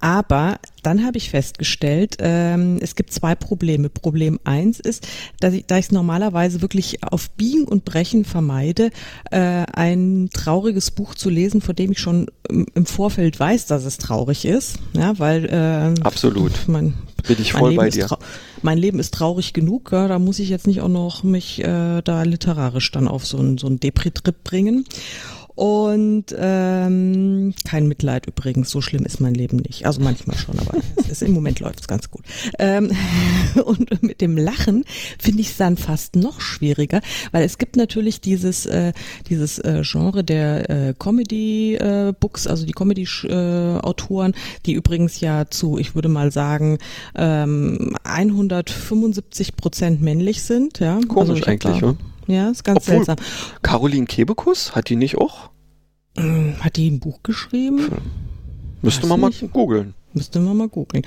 [0.00, 3.88] Aber dann habe ich festgestellt, ähm, es gibt zwei Probleme.
[3.88, 5.06] Problem eins ist,
[5.40, 8.90] dass ich, da ich es normalerweise wirklich auf Biegen und Brechen vermeide,
[9.30, 9.38] äh,
[9.72, 14.44] ein trauriges Buch zu lesen, von dem ich schon im Vorfeld weiß, dass es traurig
[14.44, 14.78] ist.
[14.92, 16.52] Ja, weil äh, absolut.
[16.68, 16.94] Mein,
[17.26, 18.08] bin ich voll bei dir.
[18.62, 22.02] Mein Leben ist traurig genug, ja, da muss ich jetzt nicht auch noch mich äh,
[22.02, 24.84] da literarisch dann auf so einen so einen Depri-Trip bringen.
[25.58, 29.86] Und ähm, kein Mitleid übrigens, so schlimm ist mein Leben nicht.
[29.86, 30.78] Also manchmal schon, aber
[31.10, 32.22] ist, im Moment läuft es ganz gut.
[32.60, 32.92] Ähm,
[33.64, 34.84] und mit dem Lachen
[35.18, 37.00] finde ich es dann fast noch schwieriger,
[37.32, 38.92] weil es gibt natürlich dieses, äh,
[39.28, 45.96] dieses äh, Genre der äh, Comedy-Books, äh, also die Comedy-Autoren, die übrigens ja zu, ich
[45.96, 46.78] würde mal sagen,
[47.16, 50.78] ähm, 175 Prozent männlich sind.
[50.78, 51.00] Ja?
[51.08, 51.96] Komisch also eigentlich, ja.
[52.28, 53.16] Ja, ist ganz Obwohl, seltsam.
[53.62, 55.50] Caroline Kebekus, hat die nicht auch?
[56.16, 57.78] Hm, hat die ein Buch geschrieben?
[57.78, 57.98] Hm.
[58.82, 59.94] Müsste man mal googeln.
[60.14, 61.04] Müsste man mal googeln.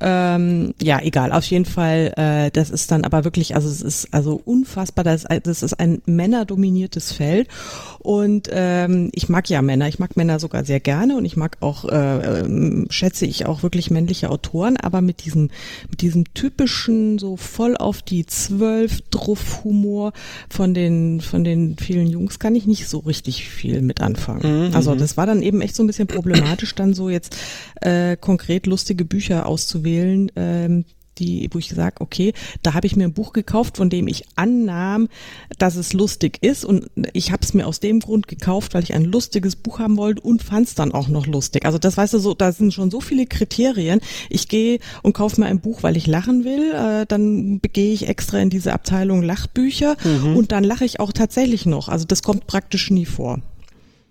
[0.00, 1.32] Ähm, ja, egal.
[1.32, 5.04] Auf jeden Fall, äh, das ist dann aber wirklich, also es ist also unfassbar.
[5.04, 7.48] Das, das ist ein männerdominiertes Feld
[7.98, 9.88] und ähm, ich mag ja Männer.
[9.88, 13.62] Ich mag Männer sogar sehr gerne und ich mag auch, äh, äh, schätze ich auch
[13.62, 14.76] wirklich männliche Autoren.
[14.76, 15.50] Aber mit diesem,
[15.90, 20.12] mit diesem typischen so voll auf die zwölf Druff Humor
[20.48, 24.68] von den von den vielen Jungs kann ich nicht so richtig viel mit anfangen.
[24.68, 24.74] Mhm.
[24.74, 27.36] Also das war dann eben echt so ein bisschen problematisch, dann so jetzt
[27.80, 30.84] äh, konkret konkret lustige Bücher auszuwählen, ähm,
[31.16, 34.24] die, wo ich sage, okay, da habe ich mir ein Buch gekauft, von dem ich
[34.36, 35.08] annahm,
[35.58, 38.92] dass es lustig ist und ich habe es mir aus dem Grund gekauft, weil ich
[38.92, 41.64] ein lustiges Buch haben wollte und fand es dann auch noch lustig.
[41.64, 44.00] Also das weißt du so, da sind schon so viele Kriterien.
[44.28, 48.08] Ich gehe und kaufe mir ein Buch, weil ich lachen will, äh, dann gehe ich
[48.08, 50.36] extra in diese Abteilung Lachbücher mhm.
[50.36, 51.88] und dann lache ich auch tatsächlich noch.
[51.88, 53.40] Also das kommt praktisch nie vor.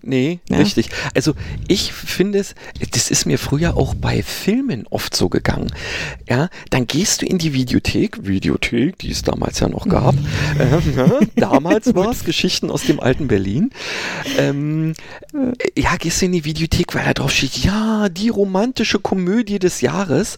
[0.05, 0.57] Nee, ja.
[0.57, 0.89] richtig.
[1.15, 1.33] Also
[1.69, 2.55] ich finde es,
[2.91, 5.71] das ist mir früher auch bei Filmen oft so gegangen.
[6.29, 10.13] Ja, dann gehst du in die Videothek, Videothek, die es damals ja noch gab.
[10.15, 10.27] Mhm.
[10.59, 13.69] Ähm, ja, damals war es Geschichten aus dem alten Berlin.
[14.37, 14.93] Ähm,
[15.77, 19.79] ja, gehst du in die Videothek, weil da drauf steht, ja, die romantische Komödie des
[19.79, 20.35] Jahres.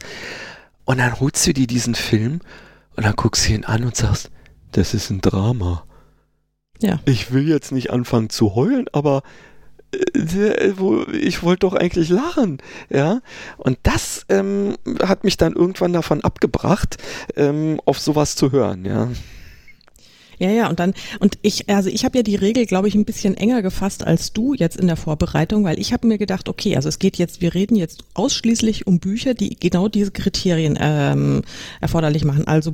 [0.86, 2.41] Und dann holst du dir diesen Film
[2.95, 4.30] und dann guckst du ihn an und sagst,
[4.73, 5.86] das ist ein Drama.
[6.82, 6.99] Ja.
[7.06, 9.23] Ich will jetzt nicht anfangen zu heulen, aber
[10.76, 13.22] wo, ich wollte doch eigentlich lachen, ja.
[13.58, 16.98] Und das ähm, hat mich dann irgendwann davon abgebracht,
[17.36, 19.10] ähm, auf sowas zu hören, ja.
[20.40, 23.06] Ja, ja, und dann, und ich, also ich habe ja die Regel, glaube ich, ein
[23.06, 26.76] bisschen enger gefasst als du jetzt in der Vorbereitung, weil ich habe mir gedacht, okay,
[26.76, 31.44] also es geht jetzt, wir reden jetzt ausschließlich um Bücher, die genau diese Kriterien ähm,
[31.82, 32.48] erforderlich machen.
[32.48, 32.74] Also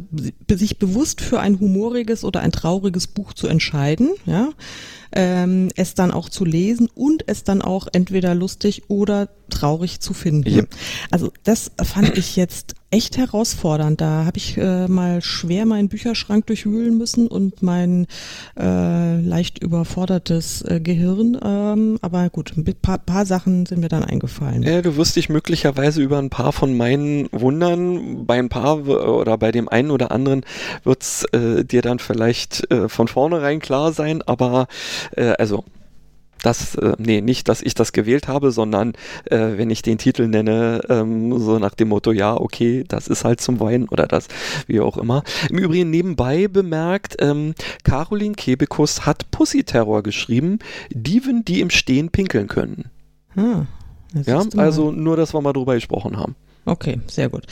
[0.49, 4.49] sich bewusst für ein humoriges oder ein trauriges Buch zu entscheiden, ja,
[5.13, 10.13] ähm, es dann auch zu lesen und es dann auch entweder lustig oder traurig zu
[10.13, 10.49] finden.
[10.49, 10.63] Ja.
[11.11, 14.01] Also das fand ich jetzt echt herausfordernd.
[14.01, 18.05] Da habe ich äh, mal schwer meinen Bücherschrank durchwühlen müssen und mein
[18.59, 21.39] äh, leicht überfordertes äh, Gehirn.
[21.41, 24.63] Ähm, aber gut, ein paar, paar Sachen sind mir dann eingefallen.
[24.63, 28.25] Ja, du wirst dich möglicherweise über ein paar von meinen wundern.
[28.25, 30.43] Bei ein paar oder bei dem einen oder anderen
[30.83, 34.21] wird's äh, dir dann vielleicht äh, von vornherein klar sein.
[34.21, 34.67] Aber
[35.15, 35.63] äh, also
[36.41, 38.93] das, äh, nee, nicht, dass ich das gewählt habe, sondern
[39.25, 43.23] äh, wenn ich den Titel nenne, ähm, so nach dem Motto, ja, okay, das ist
[43.23, 44.27] halt zum Weinen oder das,
[44.67, 45.23] wie auch immer.
[45.49, 50.59] Im Übrigen nebenbei bemerkt, ähm, Caroline Kebekus hat Pussy-Terror geschrieben,
[50.89, 52.85] Dieven, die im Stehen pinkeln können.
[53.35, 53.67] Hm,
[54.25, 56.35] ja, also nur, dass wir mal drüber gesprochen haben.
[56.63, 57.47] Okay, sehr gut.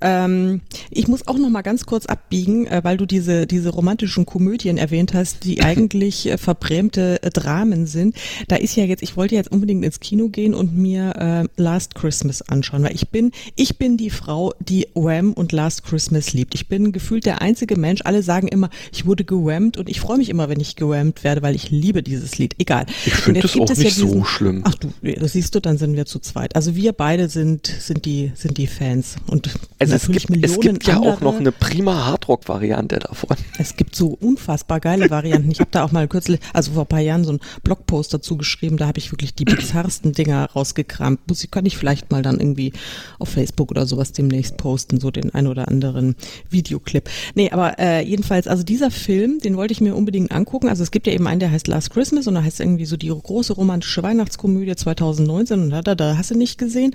[0.00, 4.24] Ähm, ich muss auch noch mal ganz kurz abbiegen, äh, weil du diese diese romantischen
[4.24, 8.16] Komödien erwähnt hast, die eigentlich äh, verbrämte äh, Dramen sind.
[8.46, 11.96] Da ist ja jetzt, ich wollte jetzt unbedingt ins Kino gehen und mir äh, Last
[11.96, 16.54] Christmas anschauen, weil ich bin ich bin die Frau, die Wham und Last Christmas liebt.
[16.54, 18.02] Ich bin gefühlt der einzige Mensch.
[18.04, 21.42] Alle sagen immer, ich wurde gewammt und ich freue mich immer, wenn ich gewammt werde,
[21.42, 22.54] weil ich liebe dieses Lied.
[22.58, 22.86] Egal.
[23.04, 24.62] Ich finde das auch nicht ja diesen, so schlimm.
[24.64, 26.54] Ach du, das siehst du, dann sind wir zu zweit.
[26.54, 29.16] Also wir beide sind sind die sind sind die Fans.
[29.26, 33.36] Und also es gibt, Millionen es gibt ja andere, auch noch eine prima Hardrock-Variante davon.
[33.58, 35.50] Es gibt so unfassbar geile Varianten.
[35.50, 38.36] Ich habe da auch mal kürzlich, also vor ein paar Jahren, so einen Blogpost dazu
[38.36, 38.76] geschrieben.
[38.76, 41.20] Da habe ich wirklich die bizarrsten Dinger rausgekramt.
[41.28, 42.72] Muss ich, kann ich vielleicht mal dann irgendwie
[43.18, 46.14] auf Facebook oder sowas demnächst posten, so den ein oder anderen
[46.50, 47.08] Videoclip.
[47.34, 50.68] Nee, aber äh, jedenfalls, also dieser Film, den wollte ich mir unbedingt angucken.
[50.68, 52.98] Also es gibt ja eben einen, der heißt Last Christmas und da heißt irgendwie so
[52.98, 56.94] die große romantische Weihnachtskomödie 2019 und da, da, da hast du nicht gesehen.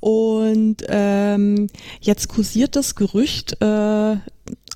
[0.00, 1.66] Und ähm,
[2.00, 4.16] jetzt kursiert das Gerücht äh,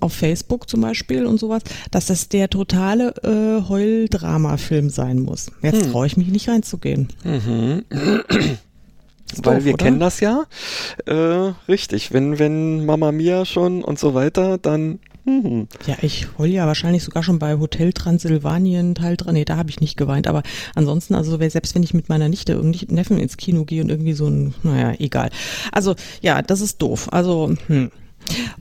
[0.00, 5.50] auf Facebook zum Beispiel und sowas, dass das der totale äh, Heuldrama-Film sein muss.
[5.62, 5.92] Jetzt hm.
[5.92, 7.08] traue ich mich nicht reinzugehen.
[7.22, 7.84] Mhm.
[9.36, 9.84] Weil doof, wir oder?
[9.84, 10.44] kennen das ja.
[11.06, 15.68] Äh, richtig, wenn, wenn Mama Mia schon und so weiter, dann Mhm.
[15.86, 19.34] Ja, ich heul ja wahrscheinlich sogar schon bei Hotel Transsilvanien Teil dran.
[19.34, 20.26] Nee, da habe ich nicht geweint.
[20.26, 20.42] Aber
[20.74, 24.14] ansonsten, also selbst wenn ich mit meiner Nichte irgendwie Neffen ins Kino gehe und irgendwie
[24.14, 25.30] so ein, naja, egal.
[25.70, 27.08] Also ja, das ist doof.
[27.12, 27.90] Also, hm.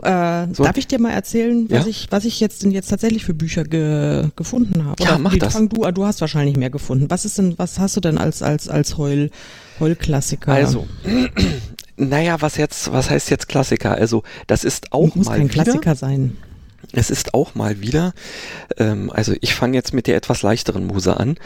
[0.01, 0.63] Äh, so.
[0.63, 1.89] Darf ich dir mal erzählen, was ja?
[1.89, 5.03] ich, was ich jetzt denn jetzt tatsächlich für Bücher ge, gefunden habe?
[5.03, 5.53] Ja, mach das.
[5.53, 7.09] Fang du, du hast wahrscheinlich mehr gefunden.
[7.09, 9.29] Was ist denn, was hast du denn als als als Heul
[9.79, 10.51] Heulklassiker?
[10.51, 10.87] Also,
[11.95, 13.93] naja, was jetzt, was heißt jetzt Klassiker?
[13.93, 16.37] Also, das ist auch Muss mal kein wieder, Klassiker sein.
[16.93, 18.13] Es ist auch mal wieder,
[18.77, 21.37] ähm, also ich fange jetzt mit der etwas leichteren Muse an.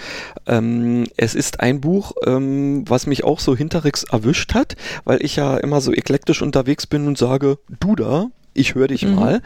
[0.48, 5.36] Ähm, es ist ein Buch, ähm, was mich auch so hinterrücks erwischt hat, weil ich
[5.36, 9.16] ja immer so eklektisch unterwegs bin und sage, du da, ich höre dich mhm.
[9.16, 9.42] mal.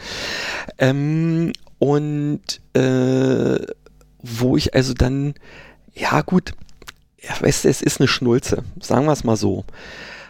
[0.77, 2.41] Ähm, und
[2.73, 3.59] äh,
[4.21, 5.33] wo ich also dann,
[5.93, 6.53] ja gut,
[7.21, 9.65] ja, weißt du, es ist eine Schnulze, sagen wir es mal so.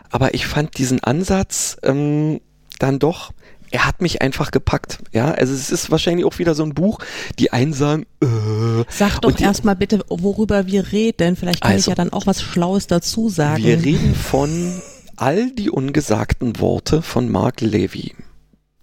[0.10, 2.42] Aber ich fand diesen Ansatz ähm,
[2.80, 3.32] dann doch
[3.72, 5.00] er hat mich einfach gepackt.
[5.12, 7.00] Ja, also es ist wahrscheinlich auch wieder so ein Buch,
[7.38, 11.36] die einen sagen, äh, Sag doch erstmal bitte, worüber wir reden.
[11.36, 13.64] Vielleicht kann also, ich ja dann auch was Schlaues dazu sagen.
[13.64, 14.82] Wir reden von
[15.16, 18.16] all die ungesagten Worte von Mark Levy.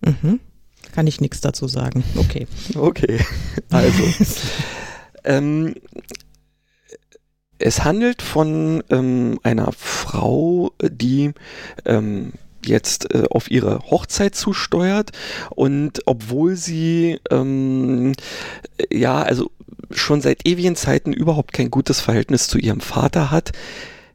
[0.03, 0.41] Mhm.
[0.93, 2.05] Kann ich nichts dazu sagen.
[2.17, 2.47] Okay.
[2.75, 3.21] Okay.
[3.71, 4.03] Also.
[5.25, 5.75] ähm,
[7.59, 11.33] es handelt von ähm, einer Frau, die
[11.85, 12.33] ähm,
[12.67, 15.13] jetzt äh, auf ihre Hochzeit zusteuert
[15.51, 18.13] und obwohl sie ähm,
[18.91, 19.51] ja also
[19.91, 23.53] schon seit ewigen Zeiten überhaupt kein gutes Verhältnis zu ihrem Vater hat,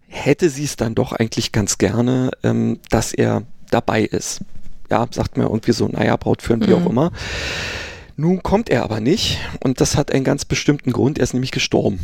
[0.08, 4.42] hätte sie es dann doch eigentlich ganz gerne, ähm, dass er dabei ist.
[4.90, 6.84] Ja, sagt mir irgendwie so, naja, Braut führen, wie mhm.
[6.84, 7.12] auch immer.
[8.18, 11.52] Nun kommt er aber nicht und das hat einen ganz bestimmten Grund, er ist nämlich
[11.52, 12.00] gestorben.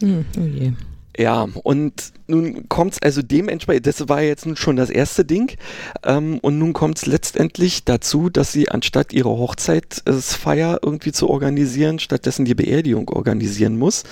[0.00, 0.24] Mhm.
[0.38, 0.72] Oh je.
[1.18, 5.56] Ja, und nun kommt es also dementsprechend, das war jetzt nun schon das erste Ding,
[6.04, 11.98] ähm, und nun kommt es letztendlich dazu, dass sie anstatt ihre Hochzeitsfeier irgendwie zu organisieren,
[11.98, 14.04] stattdessen die Beerdigung organisieren muss.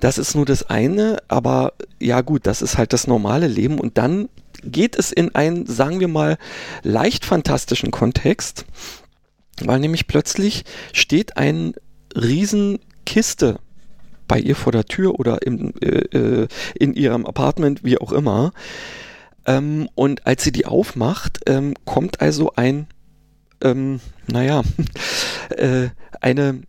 [0.00, 3.96] Das ist nur das eine, aber ja gut, das ist halt das normale Leben und
[3.96, 4.28] dann
[4.64, 6.36] geht es in einen, sagen wir mal,
[6.82, 8.66] leicht fantastischen Kontext,
[9.62, 11.74] weil nämlich plötzlich steht ein
[12.14, 13.58] Riesenkiste
[14.32, 18.54] bei ihr vor der Tür oder im, äh, äh, in ihrem Apartment, wie auch immer.
[19.44, 22.86] Ähm, und als sie die aufmacht, ähm, kommt also ein,
[23.62, 24.62] ähm, naja,
[25.50, 25.90] äh,
[26.22, 26.62] eine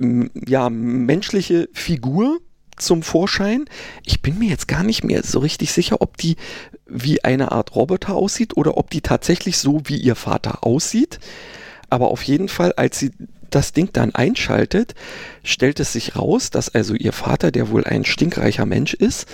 [0.00, 2.40] ja, menschliche Figur
[2.76, 3.66] zum Vorschein.
[4.04, 6.34] Ich bin mir jetzt gar nicht mehr so richtig sicher, ob die
[6.84, 11.20] wie eine Art Roboter aussieht oder ob die tatsächlich so wie ihr Vater aussieht.
[11.90, 13.12] Aber auf jeden Fall, als sie
[13.50, 14.94] das Ding dann einschaltet,
[15.42, 19.26] stellt es sich raus, dass also ihr Vater, der wohl ein stinkreicher Mensch ist,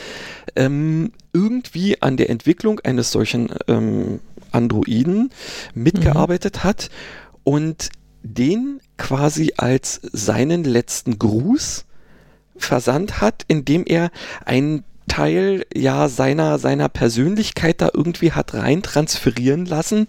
[0.56, 4.20] ähm, irgendwie an der Entwicklung eines solchen ähm,
[4.52, 5.30] Androiden
[5.74, 6.64] mitgearbeitet mhm.
[6.64, 6.90] hat
[7.42, 7.90] und
[8.22, 11.84] den quasi als seinen letzten Gruß
[12.56, 14.10] versandt hat, indem er
[14.44, 20.06] einen Teil ja seiner seiner Persönlichkeit da irgendwie hat rein transferieren lassen,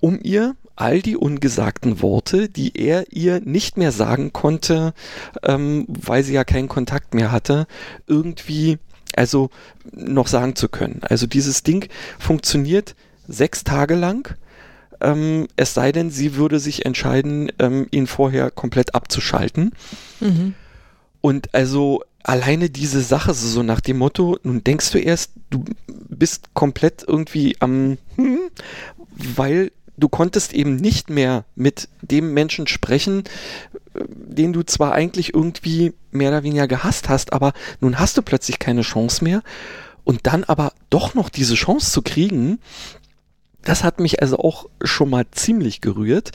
[0.00, 4.94] um ihr all die ungesagten Worte, die er ihr nicht mehr sagen konnte,
[5.42, 7.66] ähm, weil sie ja keinen Kontakt mehr hatte,
[8.06, 8.78] irgendwie
[9.14, 9.50] also
[9.92, 11.00] noch sagen zu können.
[11.02, 12.94] Also dieses Ding funktioniert
[13.26, 14.36] sechs Tage lang.
[15.00, 19.72] Ähm, es sei denn, sie würde sich entscheiden, ähm, ihn vorher komplett abzuschalten.
[20.20, 20.54] Mhm.
[21.20, 26.54] Und also alleine diese Sache, so nach dem Motto, nun denkst du erst, du bist
[26.54, 28.38] komplett irgendwie am, hm,
[29.10, 33.24] weil du konntest eben nicht mehr mit dem Menschen sprechen,
[33.94, 38.22] äh, den du zwar eigentlich irgendwie mehr oder weniger gehasst hast, aber nun hast du
[38.22, 39.42] plötzlich keine Chance mehr.
[40.04, 42.60] Und dann aber doch noch diese Chance zu kriegen,
[43.62, 46.30] das hat mich also auch schon mal ziemlich gerührt.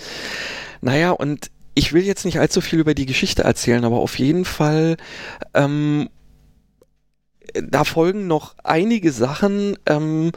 [0.82, 4.44] Naja, und ich will jetzt nicht allzu viel über die Geschichte erzählen, aber auf jeden
[4.44, 4.98] Fall,
[5.54, 6.10] ähm,
[7.54, 10.32] da folgen noch einige Sachen, ähm,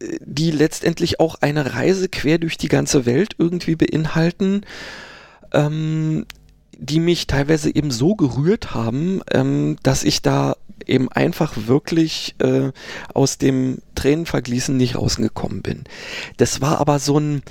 [0.00, 4.62] die letztendlich auch eine Reise quer durch die ganze Welt irgendwie beinhalten,
[5.52, 6.26] ähm,
[6.78, 10.56] die mich teilweise eben so gerührt haben, ähm, dass ich da
[10.86, 12.70] eben einfach wirklich äh,
[13.14, 15.84] aus dem Tränenvergießen nicht rausgekommen bin.
[16.36, 17.42] Das war aber so ein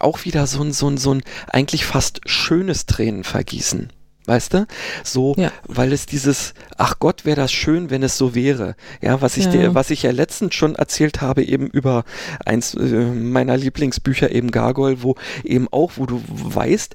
[0.00, 3.92] auch wieder so ein, so ein, so ein eigentlich fast schönes Tränenvergießen
[4.26, 4.66] weißt du?
[5.04, 5.52] So, ja.
[5.66, 8.76] weil es dieses, ach Gott, wäre das schön, wenn es so wäre.
[9.00, 9.52] Ja, was ich ja.
[9.52, 12.04] dir, was ich ja letztens schon erzählt habe, eben über
[12.44, 16.94] eins äh, meiner Lieblingsbücher, eben Gargoyle, wo eben auch, wo du weißt,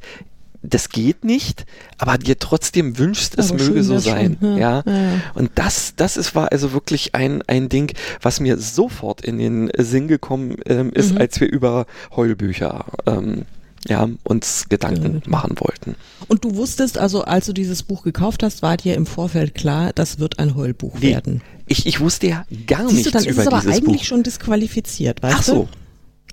[0.63, 1.65] das geht nicht,
[1.97, 4.37] aber dir trotzdem wünschst, es aber möge so sein.
[4.41, 4.83] Ja.
[4.85, 5.21] ja.
[5.33, 9.71] Und das, das ist, war also wirklich ein, ein Ding, was mir sofort in den
[9.77, 11.17] Sinn gekommen ähm, ist, mhm.
[11.17, 13.45] als wir über Heulbücher ähm,
[13.87, 15.95] ja, uns Gedanken machen wollten.
[16.31, 19.91] Und du wusstest also, als du dieses Buch gekauft hast, war dir im Vorfeld klar,
[19.93, 21.41] das wird ein Heulbuch nee, werden.
[21.67, 24.03] Ich, ich wusste ja gar Siehst nichts du, dann über ist es aber eigentlich Buch.
[24.05, 25.53] schon disqualifiziert, weißt Ach so.
[25.53, 25.67] du?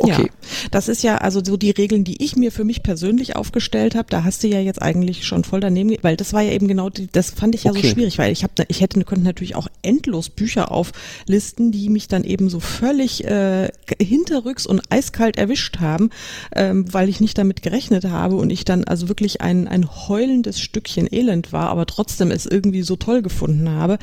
[0.00, 0.22] Okay.
[0.22, 3.94] Ja, das ist ja also so die Regeln, die ich mir für mich persönlich aufgestellt
[3.94, 4.08] habe.
[4.10, 6.90] Da hast du ja jetzt eigentlich schon voll daneben, weil das war ja eben genau,
[6.90, 7.82] die, das fand ich ja okay.
[7.82, 12.08] so schwierig, weil ich habe, ich hätte könnte natürlich auch endlos Bücher auflisten, die mich
[12.08, 16.10] dann eben so völlig äh, hinterrücks und eiskalt erwischt haben,
[16.54, 20.60] ähm, weil ich nicht damit gerechnet habe und ich dann also wirklich ein ein heulendes
[20.60, 23.98] Stückchen Elend war, aber trotzdem es irgendwie so toll gefunden habe.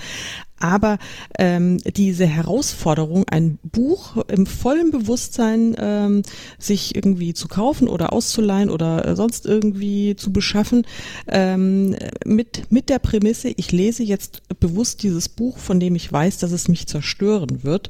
[0.59, 0.99] Aber
[1.37, 6.21] ähm, diese Herausforderung, ein Buch im vollen Bewusstsein ähm,
[6.57, 10.87] sich irgendwie zu kaufen oder auszuleihen oder äh, sonst irgendwie zu beschaffen,
[11.27, 16.37] ähm, mit, mit der Prämisse, ich lese jetzt bewusst dieses Buch, von dem ich weiß,
[16.37, 17.89] dass es mich zerstören wird,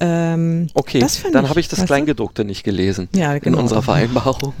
[0.00, 3.58] ähm, okay, dann habe ich das Kleingedruckte nicht gelesen ja, genau.
[3.58, 4.54] in unserer Vereinbarung.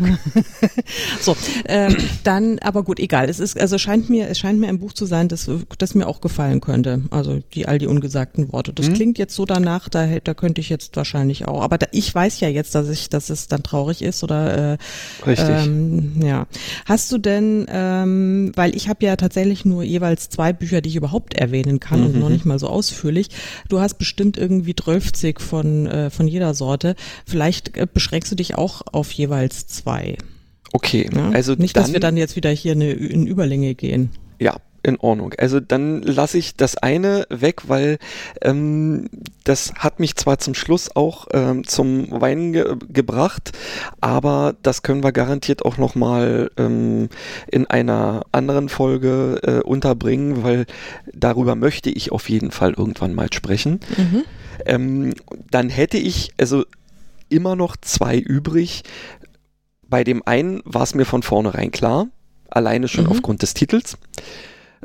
[1.20, 1.34] so,
[1.66, 3.28] ähm, dann, aber gut, egal.
[3.28, 6.06] Es ist, also scheint mir, es scheint mir ein Buch zu sein, das, das mir
[6.06, 7.02] auch gefallen könnte.
[7.10, 8.72] Also die all die ungesagten Worte.
[8.72, 8.94] Das hm?
[8.94, 11.62] klingt jetzt so danach, da, da könnte ich jetzt wahrscheinlich auch.
[11.62, 14.72] Aber da, ich weiß ja jetzt, dass ich, dass es dann traurig ist oder.
[14.72, 14.78] Äh,
[15.26, 15.48] Richtig.
[15.48, 16.46] Ähm, ja.
[16.84, 20.96] Hast du denn, ähm, weil ich habe ja tatsächlich nur jeweils zwei Bücher, die ich
[20.96, 22.06] überhaupt erwähnen kann mhm.
[22.06, 23.28] und noch nicht mal so ausführlich.
[23.68, 26.96] Du hast bestimmt irgendwie 12 50 von, äh, von jeder Sorte.
[27.26, 30.16] Vielleicht äh, beschränkst du dich auch auf jeweils zwei.
[30.72, 31.30] Okay, ja?
[31.30, 34.10] also nicht, dann, dass wir dann jetzt wieder hier eine, in Überlänge gehen.
[34.38, 35.32] Ja, in Ordnung.
[35.38, 37.98] Also dann lasse ich das eine weg, weil
[38.40, 39.08] ähm,
[39.44, 43.52] das hat mich zwar zum Schluss auch ähm, zum Weinen ge gebracht,
[44.00, 47.10] aber das können wir garantiert auch nochmal ähm,
[47.46, 50.66] in einer anderen Folge äh, unterbringen, weil
[51.14, 53.78] darüber möchte ich auf jeden Fall irgendwann mal sprechen.
[53.96, 54.24] Mhm.
[54.66, 55.14] Ähm,
[55.50, 56.64] dann hätte ich also
[57.28, 58.82] immer noch zwei übrig.
[59.88, 62.08] Bei dem einen war es mir von vornherein klar,
[62.48, 63.10] alleine schon mhm.
[63.10, 63.96] aufgrund des Titels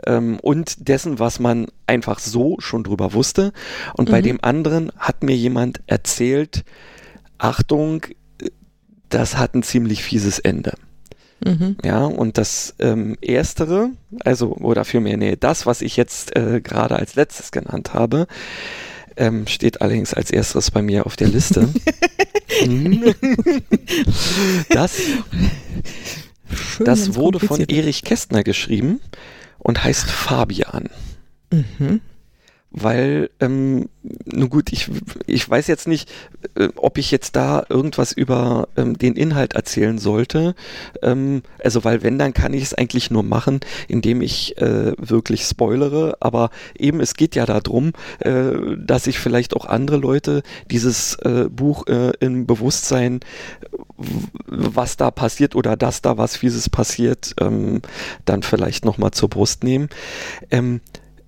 [0.05, 3.53] ähm, und dessen, was man einfach so schon drüber wusste.
[3.95, 4.11] Und mhm.
[4.11, 6.63] bei dem anderen hat mir jemand erzählt,
[7.38, 8.05] Achtung,
[9.09, 10.73] das hat ein ziemlich fieses Ende.
[11.43, 11.78] Mhm.
[11.84, 13.91] Ja, und das ähm, Erstere,
[14.23, 18.28] also, oder vielmehr, nee, das, was ich jetzt äh, gerade als letztes genannt habe,
[19.18, 21.70] ähm, steht allerdings als erstes bei mir auf der Liste.
[24.70, 25.01] das
[26.49, 29.01] Schön, das wurde von Erich Kästner geschrieben
[29.59, 30.89] und heißt Fabian.
[31.51, 32.01] Mhm
[32.72, 33.89] weil, ähm,
[34.26, 34.89] nun gut, ich,
[35.26, 36.11] ich weiß jetzt nicht,
[36.55, 40.53] äh, ob ich jetzt da irgendwas über ähm, den Inhalt erzählen sollte.
[41.01, 45.43] Ähm, also, weil wenn, dann kann ich es eigentlich nur machen, indem ich äh, wirklich
[45.43, 46.18] spoilere.
[46.20, 51.47] Aber eben, es geht ja darum, äh, dass ich vielleicht auch andere Leute dieses äh,
[51.49, 53.22] Buch äh, im Bewusstsein,
[54.45, 57.82] was da passiert oder dass da was Fieses passiert, ähm,
[58.26, 59.89] dann vielleicht nochmal zur Brust nehmen.
[60.51, 60.82] Ähm,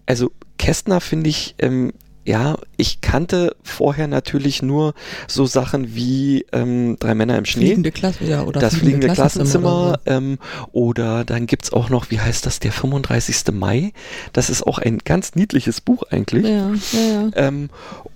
[0.06, 1.94] also Kästner finde ich, ähm,
[2.26, 4.94] ja, ich kannte vorher natürlich nur
[5.28, 7.68] so Sachen wie ähm, Drei Männer im Schnee.
[7.68, 9.98] Fliegende Klasse, ja, oder das fliegende, fliegende Klassenzimmer.
[9.98, 10.26] Klassenzimmer oder, so.
[10.32, 10.40] ähm,
[10.72, 13.52] oder dann gibt's auch noch, wie heißt das, der 35.
[13.54, 13.94] Mai.
[14.32, 16.46] Das ist auch ein ganz niedliches Buch eigentlich.
[16.46, 17.30] Ja, ja, ja.
[17.36, 17.70] Ähm,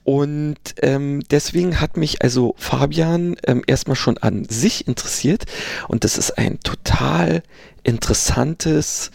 [0.04, 5.46] und ähm, deswegen hat mich also Fabian ähm, erstmal schon an sich interessiert.
[5.88, 7.42] Und das ist ein total
[7.84, 9.10] interessantes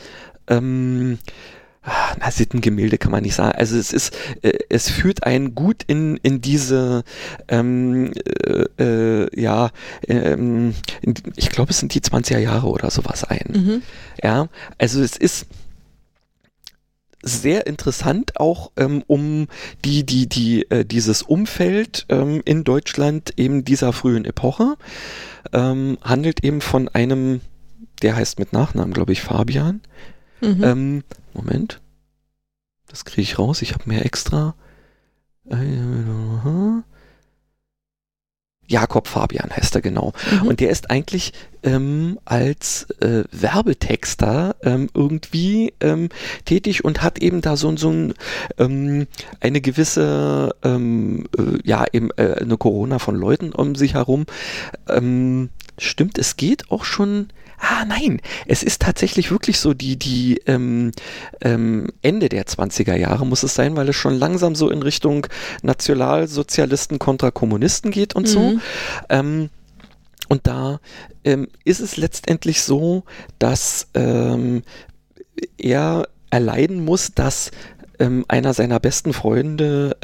[0.49, 1.18] ähm,
[2.18, 3.53] na, Sittengemälde kann man nicht sagen.
[3.57, 7.05] Also es ist, äh, es führt einen gut in, in diese,
[7.49, 8.12] ähm,
[8.47, 9.70] äh, äh, ja,
[10.07, 10.74] ähm,
[11.36, 13.53] ich glaube, es sind die 20er Jahre oder sowas ein.
[13.53, 13.82] Mhm.
[14.22, 15.47] Ja, also es ist
[17.22, 19.49] sehr interessant auch ähm, um
[19.84, 24.76] die die die äh, dieses Umfeld ähm, in Deutschland eben dieser frühen Epoche
[25.53, 27.41] ähm, handelt eben von einem
[28.03, 29.80] der heißt mit Nachnamen glaube ich Fabian
[30.41, 30.64] Mhm.
[30.64, 31.80] Ähm, Moment.
[32.89, 33.62] Das kriege ich raus.
[33.62, 34.55] Ich habe mehr extra.
[38.68, 40.12] Jakob Fabian heißt er genau.
[40.30, 40.49] Mhm.
[40.49, 41.32] Und der ist eigentlich
[41.62, 46.11] ähm, als äh, Werbetexter ähm, irgendwie ähm,
[46.45, 48.14] tätig und hat eben da so, so ein,
[48.59, 49.07] ähm,
[49.41, 54.26] eine gewisse, ähm, äh, ja, eben äh, eine Corona von Leuten um sich herum.
[54.86, 57.28] Ähm, stimmt, es geht auch schon
[57.59, 60.92] ah nein, es ist tatsächlich wirklich so die, die ähm,
[61.40, 65.26] ähm, Ende der 20er Jahre muss es sein, weil es schon langsam so in Richtung
[65.62, 68.32] Nationalsozialisten kontra Kommunisten geht und mhm.
[68.32, 68.61] so.
[69.09, 69.50] Ähm,
[70.28, 70.80] und da
[71.24, 73.04] ähm, ist es letztendlich so,
[73.38, 74.62] dass ähm,
[75.56, 77.50] er erleiden muss, dass
[77.98, 79.96] ähm, einer seiner besten Freunde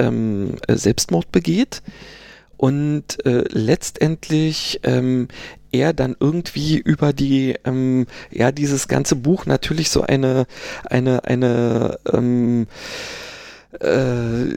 [0.69, 1.83] Selbstmord begeht
[2.57, 5.29] und äh, letztendlich ähm,
[5.75, 10.47] er dann irgendwie über die, ähm, ja, dieses ganze Buch natürlich so eine,
[10.89, 12.67] eine, eine, ähm,
[13.81, 14.57] äh,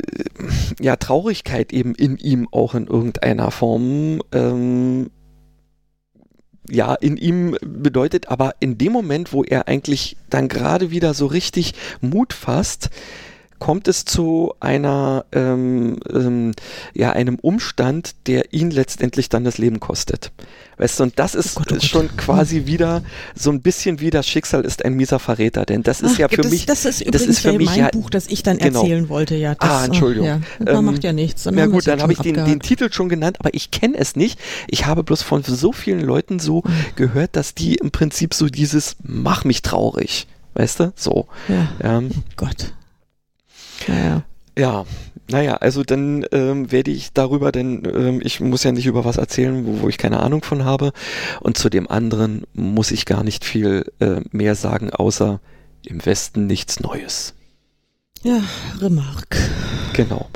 [0.80, 5.10] ja, Traurigkeit eben in ihm auch in irgendeiner Form, ähm,
[6.70, 11.26] ja, in ihm bedeutet, aber in dem Moment, wo er eigentlich dann gerade wieder so
[11.26, 12.90] richtig Mut fasst,
[13.60, 16.54] kommt es zu einer, ähm, ähm,
[16.94, 20.32] ja, einem Umstand, der ihn letztendlich dann das Leben kostet.
[20.80, 21.84] Weißt du, und das ist oh Gott, oh Gott.
[21.84, 23.02] schon quasi wieder
[23.36, 26.28] so ein bisschen wie das Schicksal ist ein mieser Verräter, denn das ist Ach, ja
[26.30, 28.44] für das, mich, das ist übrigens das ist für mich mein ja, Buch, das ich
[28.44, 28.82] dann genau.
[28.82, 29.56] erzählen wollte, ja.
[29.56, 30.28] Das, ah, Entschuldigung.
[30.28, 31.46] Ja, ähm, macht ja nichts.
[31.52, 34.40] Na gut, dann habe ich den, den, Titel schon genannt, aber ich kenne es nicht.
[34.68, 36.96] Ich habe bloß von so vielen Leuten so mhm.
[36.96, 41.28] gehört, dass die im Prinzip so dieses mach mich traurig, weißt du, so.
[41.48, 41.98] Ja.
[41.98, 42.74] Ähm, oh Gott.
[43.88, 44.24] Naja.
[44.58, 44.86] Ja,
[45.30, 49.18] naja, also dann ähm, werde ich darüber, denn ähm, ich muss ja nicht über was
[49.18, 50.94] erzählen, wo, wo, ich keine Ahnung von habe.
[51.42, 55.42] Und zu dem anderen muss ich gar nicht viel äh, mehr sagen, außer
[55.86, 57.34] im Westen nichts Neues.
[58.24, 58.42] Ja,
[58.80, 59.38] Remark.
[59.94, 60.30] Genau.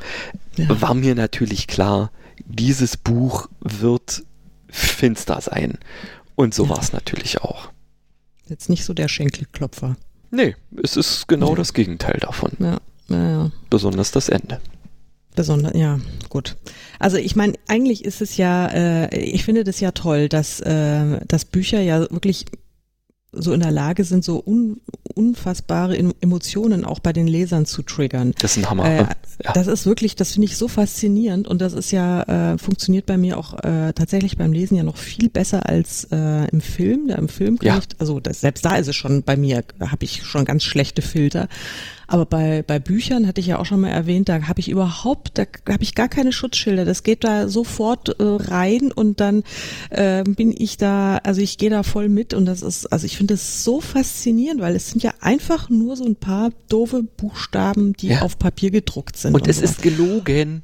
[0.58, 0.82] Ja.
[0.82, 2.12] War mir natürlich klar,
[2.46, 4.24] dieses Buch wird
[4.70, 5.80] finster sein.
[6.36, 6.70] Und so ja.
[6.72, 7.70] war es natürlich auch.
[8.48, 9.96] Jetzt nicht so der Schenkelklopfer.
[10.32, 11.56] Nee, es ist genau ja.
[11.56, 12.52] das Gegenteil davon.
[12.60, 12.80] Ja.
[13.14, 13.51] Ja, ja.
[13.70, 14.59] Besonders das Ende.
[15.36, 15.99] Besonders, ja,
[16.30, 16.57] gut.
[16.99, 21.26] Also ich meine, eigentlich ist es ja, äh, ich finde das ja toll, dass, äh,
[21.26, 22.45] dass Bücher ja wirklich
[23.34, 24.82] so in der Lage sind, so un,
[25.16, 28.34] unfassbare Emotionen auch bei den Lesern zu triggern.
[28.39, 28.86] Das ist ein Hammer.
[28.86, 29.05] Äh,
[29.43, 29.53] ja.
[29.53, 33.18] Das ist wirklich, das finde ich so faszinierend und das ist ja, äh, funktioniert bei
[33.18, 37.07] mir auch äh, tatsächlich beim Lesen ja noch viel besser als äh, im Film.
[37.07, 37.78] Da im Film kann ja.
[37.78, 40.64] ich, also das, selbst da ist es schon bei mir, da habe ich schon ganz
[40.64, 41.47] schlechte Filter.
[42.12, 45.38] Aber bei, bei Büchern hatte ich ja auch schon mal erwähnt, da habe ich überhaupt,
[45.38, 46.84] da habe ich gar keine Schutzschilder.
[46.84, 49.43] Das geht da sofort äh, rein und dann
[49.91, 53.16] äh, bin ich da, also ich gehe da voll mit und das ist, also ich
[53.16, 57.93] finde es so faszinierend, weil es sind ja einfach nur so ein paar doofe Buchstaben,
[57.93, 58.24] die ja.
[58.24, 59.34] auf Papier gedruckt sind.
[59.34, 59.64] Und, und es so.
[59.64, 60.64] ist gelogen.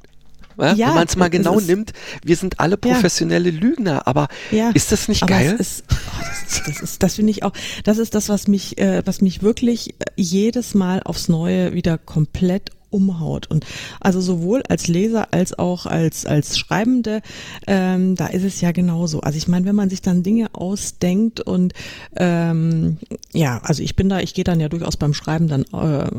[0.58, 1.92] Ja, ja, wenn man es mal genau nimmt,
[2.24, 3.50] wir sind alle professionelle.
[3.50, 4.28] Lügner, aber
[4.74, 5.56] ist das nicht aber geil?
[5.58, 7.52] Ist, oh, das das ist, das finde ich auch,
[7.84, 12.70] das ist das, was mich, äh, was mich wirklich jedes Mal aufs Neue wieder komplett
[12.90, 13.50] umhaut.
[13.50, 13.66] Und
[14.00, 17.20] also sowohl als Leser als auch als, als Schreibende,
[17.66, 19.20] ähm, da ist es ja genauso.
[19.20, 21.74] Also ich meine, wenn man sich dann Dinge ausdenkt und
[22.16, 22.98] ähm,
[23.32, 26.10] ja, also ich bin da, ich gehe dann ja durchaus beim Schreiben dann äh,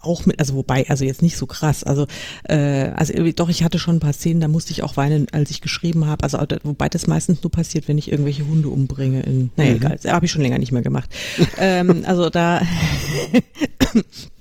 [0.00, 1.84] auch mit, also wobei, also jetzt nicht so krass.
[1.84, 2.06] Also,
[2.44, 5.50] äh, also doch, ich hatte schon ein paar Szenen, da musste ich auch weinen, als
[5.50, 6.24] ich geschrieben habe.
[6.24, 9.20] Also wobei das meistens nur passiert, wenn ich irgendwelche Hunde umbringe.
[9.22, 9.76] In, naja, mhm.
[9.76, 11.10] egal, habe ich schon länger nicht mehr gemacht.
[11.58, 12.62] ähm, also da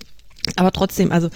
[0.59, 1.29] aber trotzdem, also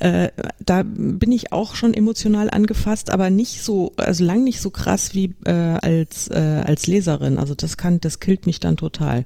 [0.00, 0.28] äh,
[0.64, 5.14] da bin ich auch schon emotional angefasst, aber nicht so, also lang nicht so krass
[5.14, 7.38] wie äh, als äh, als Leserin.
[7.38, 9.24] Also das kann, das killt mich dann total.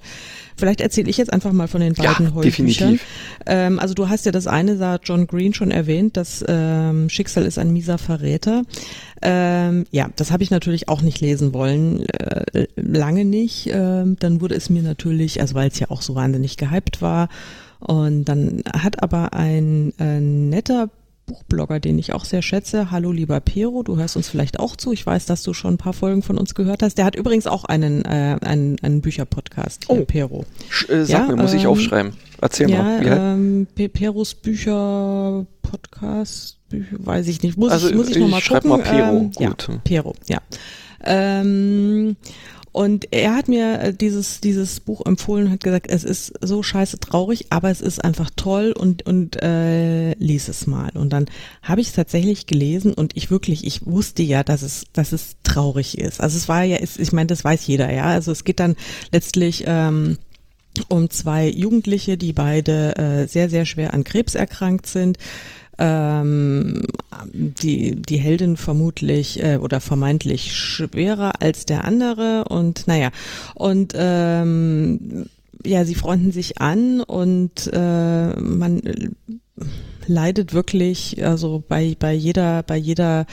[0.57, 3.01] Vielleicht erzähle ich jetzt einfach mal von den beiden ja, Heulbüchern.
[3.47, 7.45] Ähm, also du hast ja das eine, da John Green schon erwähnt, das ähm, Schicksal
[7.45, 8.63] ist ein mieser Verräter.
[9.23, 13.69] Ähm, ja, das habe ich natürlich auch nicht lesen wollen, äh, lange nicht.
[13.73, 17.29] Ähm, dann wurde es mir natürlich, also weil es ja auch so wahnsinnig gehypt war
[17.87, 20.89] und dann hat aber ein äh, netter
[21.27, 22.91] Buchblogger, den ich auch sehr schätze.
[22.91, 24.93] Hallo lieber Pero, du hörst uns vielleicht auch zu.
[24.93, 26.99] Ich weiß, dass du schon ein paar Folgen von uns gehört hast.
[26.99, 30.05] Der hat übrigens auch einen, äh, einen, einen Bücherpodcast, oh.
[30.07, 30.45] Pero.
[30.89, 32.13] Äh, sag ja, mir, muss ähm, ich aufschreiben.
[32.41, 33.07] Erzähl ja, mal.
[33.07, 37.57] Ja, ähm, Peros Bücher Podcast, Bücher, weiß ich nicht.
[37.57, 38.71] Muss also, ich, muss ich, ich nochmal gucken.
[38.71, 39.17] Mal Pero.
[39.17, 39.69] Ähm, Gut.
[39.69, 40.39] Ja, Pero, ja.
[41.07, 42.17] Ähm,
[42.75, 46.65] und er hat mir äh, dieses, dieses Buch empfohlen und hat gesagt, es ist so
[46.65, 50.91] scheiße traurig, aber es ist einfach toll und, und äh, lies es mal.
[50.95, 51.27] Und dann
[51.63, 55.37] habe ich es tatsächlich gelesen und ich wirklich, ich wusste ja, dass es, dass es
[55.45, 56.21] traurig ist.
[56.21, 58.07] Also es war ja, ich meine, das weiß jeder, ja.
[58.07, 58.75] Also es geht dann
[59.13, 60.19] letztlich ähm,
[60.89, 65.17] um zwei Jugendliche, die beide äh, sehr, sehr schwer an Krebs erkrankt sind
[65.79, 66.83] ähm,
[67.33, 73.11] die, die Heldin vermutlich äh, oder vermeintlich schwerer als der andere und naja,
[73.55, 75.27] und ähm,
[75.65, 78.83] ja, sie freunden sich an und äh, man
[80.07, 83.27] leidet wirklich, also bei, bei jeder, bei jeder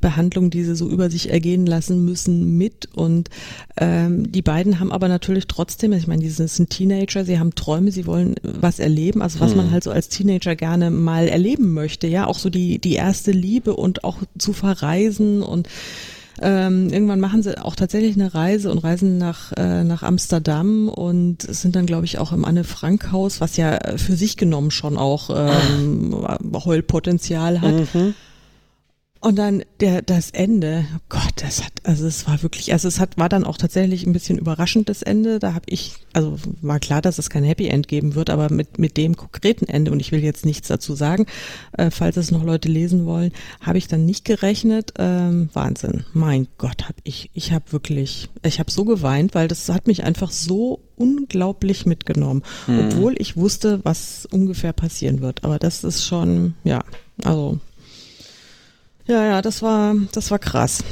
[0.00, 2.88] Behandlung, die sie so über sich ergehen lassen müssen, mit.
[2.94, 3.30] Und
[3.76, 7.90] ähm, die beiden haben aber natürlich trotzdem, ich meine, die sind Teenager, sie haben Träume,
[7.90, 9.58] sie wollen was erleben, also was hm.
[9.58, 13.30] man halt so als Teenager gerne mal erleben möchte, ja, auch so die, die erste
[13.30, 15.68] Liebe und auch zu verreisen und
[16.42, 21.42] ähm, irgendwann machen sie auch tatsächlich eine Reise und reisen nach, äh, nach Amsterdam und
[21.42, 26.14] sind dann, glaube ich, auch im Anne-Frank-Haus, was ja für sich genommen schon auch ähm,
[26.64, 27.94] Heulpotenzial hat.
[27.94, 28.14] Mhm.
[29.20, 33.00] Und dann der das Ende, oh Gott, das hat also es war wirklich, also es
[33.00, 35.40] hat war dann auch tatsächlich ein bisschen überraschend das Ende.
[35.40, 38.78] Da habe ich also war klar, dass es kein Happy End geben wird, aber mit
[38.78, 41.26] mit dem konkreten Ende und ich will jetzt nichts dazu sagen,
[41.72, 44.94] äh, falls es noch Leute lesen wollen, habe ich dann nicht gerechnet.
[44.98, 49.68] Ähm, Wahnsinn, mein Gott, habe ich ich habe wirklich, ich habe so geweint, weil das
[49.68, 52.86] hat mich einfach so unglaublich mitgenommen, hm.
[52.86, 55.42] obwohl ich wusste, was ungefähr passieren wird.
[55.42, 56.84] Aber das ist schon ja,
[57.24, 57.58] also
[59.08, 60.84] ja, ja, das war, das war krass.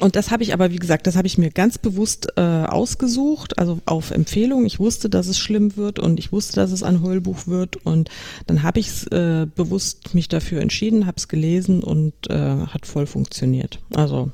[0.00, 3.58] Und das habe ich aber, wie gesagt, das habe ich mir ganz bewusst äh, ausgesucht,
[3.58, 4.64] also auf Empfehlung.
[4.64, 7.76] Ich wusste, dass es schlimm wird und ich wusste, dass es ein Heulbuch wird.
[7.84, 8.08] Und
[8.46, 13.06] dann habe ich äh, bewusst mich dafür entschieden, habe es gelesen und äh, hat voll
[13.06, 13.78] funktioniert.
[13.94, 14.30] Also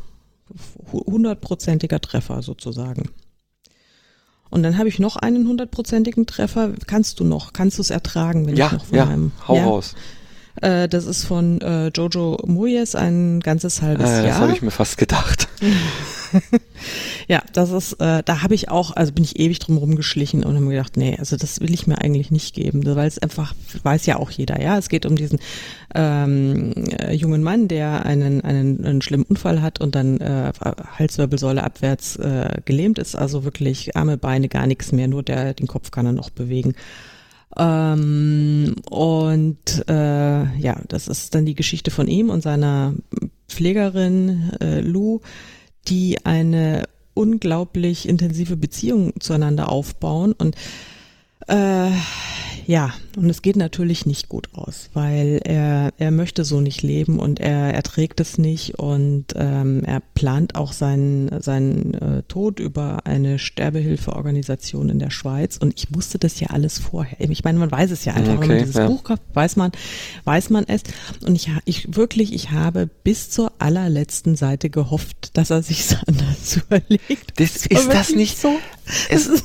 [0.93, 3.11] hundertprozentiger Treffer sozusagen.
[4.49, 6.75] Und dann habe ich noch einen hundertprozentigen Treffer.
[6.87, 7.53] Kannst du noch?
[7.53, 9.33] Kannst du es ertragen, wenn ja, ich noch von ja, einem?
[9.49, 9.97] Hau ja, raus.
[10.63, 14.27] Äh, das ist von äh, Jojo Moyes, ein ganzes halbes äh, Jahr.
[14.27, 15.49] Das habe ich mir fast gedacht.
[17.29, 20.55] ja, das ist, äh, da habe ich auch, also bin ich ewig drum rumgeschlichen und
[20.55, 23.55] habe mir gedacht, nee, also das will ich mir eigentlich nicht geben, weil es einfach,
[23.83, 25.39] weiß ja auch jeder, ja, es geht um diesen
[25.95, 30.53] ähm, äh, jungen Mann, der einen, einen, einen schlimmen Unfall hat und dann äh,
[30.99, 35.67] Halswirbelsäule abwärts äh, gelähmt ist, also wirklich Arme, Beine, gar nichts mehr, nur der, den
[35.67, 36.75] Kopf kann er noch bewegen.
[37.59, 42.95] Ähm, und äh, ja, das ist dann die Geschichte von ihm und seiner
[43.49, 45.21] Pflegerin äh, Lou,
[45.89, 46.85] die eine
[47.15, 50.33] unglaublich intensive Beziehung zueinander aufbauen.
[50.33, 50.57] Und
[51.49, 51.91] äh,
[52.67, 57.21] ja, und es geht natürlich nicht gut aus, weil er, er möchte so nicht leben
[57.21, 63.07] und er erträgt es nicht und ähm, er plant auch seinen, seinen äh, Tod über
[63.07, 67.21] eine Sterbehilfeorganisation in der Schweiz und ich wusste das ja alles vorher.
[67.31, 68.89] Ich meine, man weiß es ja einfach, okay, wenn man dieses ja.
[68.89, 69.71] Buch kauft, weiß man,
[70.25, 70.83] weiß man es
[71.25, 76.57] und ich, ich wirklich, ich habe bis zur allerletzten Seite gehofft, dass er sich anders
[76.57, 77.39] überlegt.
[77.39, 78.51] Das, ist das nicht so?
[79.09, 79.45] Es, ist,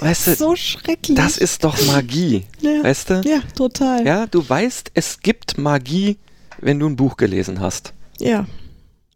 [0.00, 1.16] weißt du, so schrecklich.
[1.16, 3.22] Das ist doch Magie, ja, weißt du?
[3.24, 4.06] Ja, total.
[4.06, 6.18] Ja, du weißt, es gibt Magie,
[6.58, 7.92] wenn du ein Buch gelesen hast.
[8.18, 8.46] Ja,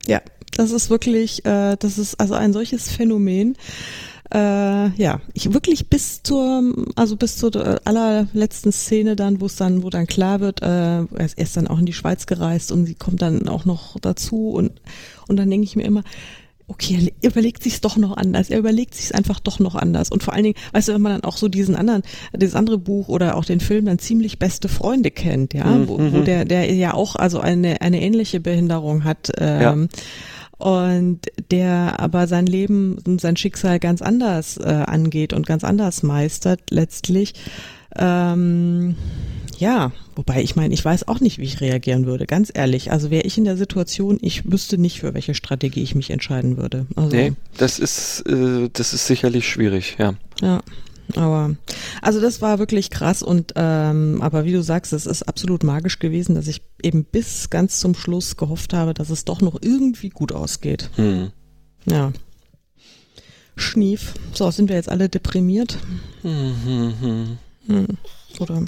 [0.07, 0.21] ja,
[0.57, 3.57] das ist wirklich, äh, das ist also ein solches Phänomen.
[4.33, 6.63] äh, ja, ich wirklich bis zur,
[6.97, 10.67] also bis zur allerletzten Szene dann, wo es dann, wo dann klar wird, äh,
[11.05, 13.99] er ist erst dann auch in die Schweiz gereist und sie kommt dann auch noch
[14.01, 14.73] dazu und,
[15.29, 16.03] und dann denke ich mir immer,
[16.67, 18.51] okay, er überlegt sich's doch noch anders.
[18.51, 20.11] Er überlegt sich's einfach doch noch anders.
[20.11, 22.03] Und vor allen Dingen, weißt du, wenn man dann auch so diesen anderen,
[22.37, 25.89] dieses andere Buch oder auch den Film dann ziemlich beste Freunde kennt, ja, mhm.
[25.89, 29.33] wo, wo der, der ja auch also eine, eine ähnliche Behinderung hat.
[29.39, 29.89] Ähm, ja
[30.57, 36.03] und der aber sein Leben und sein Schicksal ganz anders äh, angeht und ganz anders
[36.03, 37.35] meistert letztlich.
[37.97, 38.97] Ähm,
[39.59, 42.93] ja, wobei ich meine, ich weiß auch nicht, wie ich reagieren würde, ganz ehrlich.
[42.93, 46.57] Also wäre ich in der Situation, ich wüsste nicht, für welche Strategie ich mich entscheiden
[46.57, 46.87] würde.
[46.97, 50.15] Also, nee, das ist, äh, das ist sicherlich schwierig, ja.
[50.41, 50.61] Ja.
[51.17, 51.55] Aber
[52.01, 55.99] also das war wirklich krass und ähm, aber wie du sagst, es ist absolut magisch
[55.99, 60.09] gewesen, dass ich eben bis ganz zum Schluss gehofft habe, dass es doch noch irgendwie
[60.09, 60.91] gut ausgeht.
[60.97, 61.31] Hm.
[61.85, 62.13] Ja.
[63.57, 64.15] Schnief.
[64.33, 65.79] So, sind wir jetzt alle deprimiert?
[66.23, 67.39] Hm, hm, hm.
[67.67, 67.87] Hm.
[68.41, 68.65] Oder?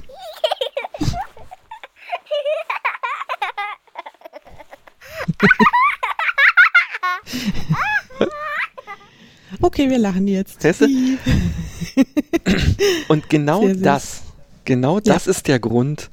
[9.60, 10.64] Okay, wir lachen jetzt.
[13.08, 14.22] Und genau das,
[14.64, 15.30] genau das ja.
[15.30, 16.10] ist der Grund,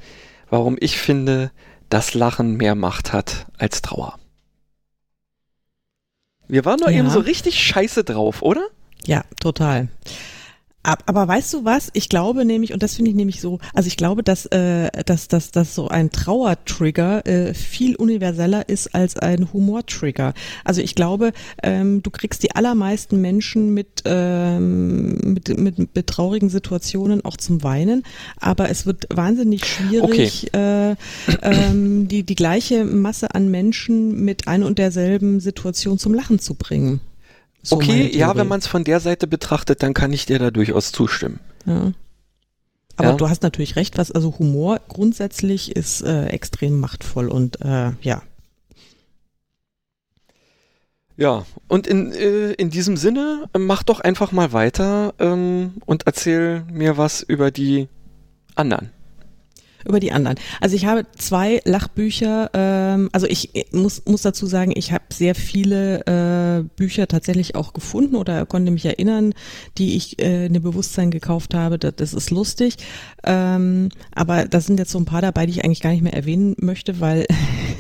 [0.50, 1.52] warum ich finde,
[1.90, 4.20] dass Lachen mehr Macht hat als Trauer.
[6.48, 7.00] Wir waren doch ja.
[7.00, 8.68] eben so richtig scheiße drauf, oder?
[9.06, 9.88] Ja, total.
[10.84, 11.90] Aber weißt du was?
[11.94, 15.30] Ich glaube nämlich, und das finde ich nämlich so, also ich glaube, dass, äh, dass,
[15.30, 20.34] dass, dass so ein Trauertrigger äh, viel universeller ist als ein Humortrigger.
[20.66, 21.32] Also ich glaube,
[21.62, 27.64] ähm, du kriegst die allermeisten Menschen mit, ähm, mit, mit, mit traurigen Situationen auch zum
[27.64, 28.04] Weinen,
[28.40, 30.92] aber es wird wahnsinnig schwierig, okay.
[30.92, 30.96] äh,
[31.42, 36.56] ähm, die, die gleiche Masse an Menschen mit ein und derselben Situation zum Lachen zu
[36.56, 37.00] bringen.
[37.64, 40.52] So okay, ja, wenn man es von der Seite betrachtet, dann kann ich dir da
[40.52, 41.40] durchaus zustimmen.
[41.66, 41.94] Ja.
[42.98, 43.16] Aber ja.
[43.16, 48.22] du hast natürlich recht, was also Humor grundsätzlich ist äh, extrem machtvoll und äh, ja.
[51.16, 56.64] Ja, und in, äh, in diesem Sinne, mach doch einfach mal weiter ähm, und erzähl
[56.72, 57.88] mir was über die
[58.56, 58.92] anderen
[59.88, 60.38] über die anderen.
[60.62, 65.36] Also ich habe zwei Lachbücher, ähm, also ich muss, muss dazu sagen, ich habe sehr
[65.36, 69.34] viele äh, Bücher tatsächlich auch gefunden oder konnte mich erinnern,
[69.78, 72.78] die ich äh, in dem Bewusstsein gekauft habe, das, das ist lustig.
[73.24, 76.14] Ähm, aber da sind jetzt so ein paar dabei, die ich eigentlich gar nicht mehr
[76.14, 77.26] erwähnen möchte, weil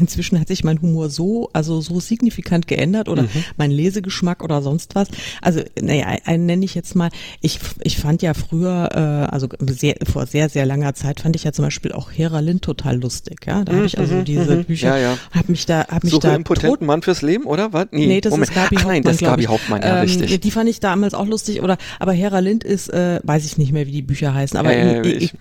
[0.03, 3.29] inzwischen hat sich mein Humor so, also so signifikant geändert oder mhm.
[3.57, 5.07] mein Lesegeschmack oder sonst was.
[5.41, 7.09] Also, naja, einen nenne ich jetzt mal,
[7.41, 11.43] ich, ich fand ja früher, äh, also sehr, vor sehr, sehr langer Zeit fand ich
[11.45, 13.63] ja zum Beispiel auch Hera Lind total lustig, ja.
[13.63, 14.65] Da habe ich also mhm, diese mhm.
[14.65, 15.17] Bücher, ja, ja.
[15.31, 17.87] habe mich da, habe mich Suche da impotenten Mann fürs Leben, oder was?
[17.91, 18.49] Nee, nee das Moment.
[18.49, 20.41] ist Gabi Ach, nein, das ist Gabi Hauptmann, ja, ähm, richtig.
[20.41, 23.71] Die fand ich damals auch lustig, oder, aber Hera Lind ist, äh, weiß ich nicht
[23.71, 25.33] mehr, wie die Bücher heißen, aber äh, in, ich,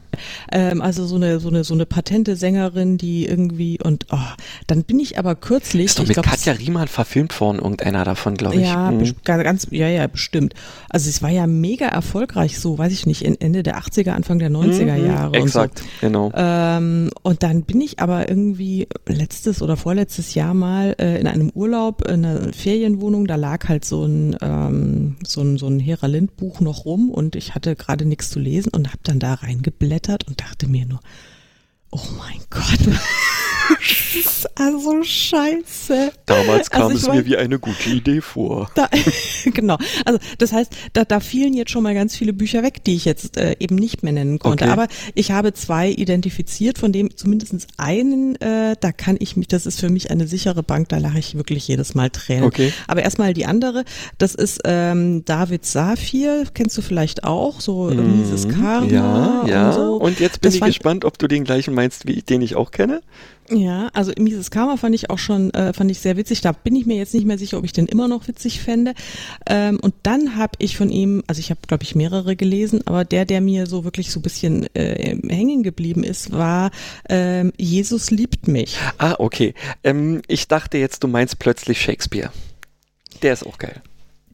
[0.51, 4.19] ähm, also so eine, so eine, so eine patente Sängerin, die irgendwie und, oh,
[4.67, 5.87] dann bin ich aber kürzlich.
[5.87, 8.63] Ist doch mit glaub, Katja Riemann verfilmt worden, irgendeiner davon, glaube ich.
[8.63, 9.15] Ja, mhm.
[9.25, 10.55] ganz, ja, ja, bestimmt.
[10.89, 14.51] Also es war ja mega erfolgreich, so, weiß ich nicht, Ende der 80er, Anfang der
[14.51, 15.37] 90er mhm, Jahre.
[15.37, 15.85] Exakt, so.
[16.01, 16.33] genau.
[16.35, 21.51] Ähm, und dann bin ich aber irgendwie letztes oder vorletztes Jahr mal äh, in einem
[21.55, 26.07] Urlaub in einer Ferienwohnung, da lag halt so ein, ähm, so ein, so ein Hera
[26.07, 29.35] Lind Buch noch rum und ich hatte gerade nichts zu lesen und habe dann da
[29.35, 31.01] reingeblättert und dachte mir nur,
[31.91, 32.99] oh mein Gott.
[34.55, 36.13] Also scheiße.
[36.27, 38.71] Damals kam also es mein, mir wie eine gute Idee vor.
[38.75, 38.89] Da,
[39.45, 39.79] genau.
[40.05, 43.05] Also das heißt, da, da fielen jetzt schon mal ganz viele Bücher weg, die ich
[43.05, 44.65] jetzt äh, eben nicht mehr nennen konnte.
[44.65, 44.73] Okay.
[44.73, 49.67] Aber ich habe zwei identifiziert, von dem zumindest einen, äh, da kann ich mich, das
[49.67, 52.45] ist für mich eine sichere Bank, da lache ich wirklich jedes Mal Tränen.
[52.45, 52.73] Okay.
[52.87, 53.85] Aber erstmal die andere,
[54.19, 58.87] das ist ähm, David Safir, kennst du vielleicht auch, so mm, Mises Karma.
[58.87, 59.69] Ja, ja.
[59.69, 59.97] Und, so.
[59.97, 62.57] und jetzt bin das ich gespannt, ob du den gleichen meinst, wie ich den ich
[62.57, 63.03] auch kenne.
[63.53, 66.41] Ja, also Mises Karma fand ich auch schon, äh, fand ich sehr witzig.
[66.41, 68.95] Da bin ich mir jetzt nicht mehr sicher, ob ich den immer noch witzig fände.
[69.47, 73.05] Ähm, und dann habe ich von ihm, also ich habe, glaube ich, mehrere gelesen, aber
[73.05, 76.71] der, der mir so wirklich so ein bisschen äh, hängen geblieben ist, war
[77.09, 78.77] ähm, Jesus liebt mich.
[78.99, 79.55] Ah, okay.
[79.85, 82.33] Ähm, ich dachte jetzt, du meinst plötzlich Shakespeare.
[83.23, 83.83] Der ist auch geil.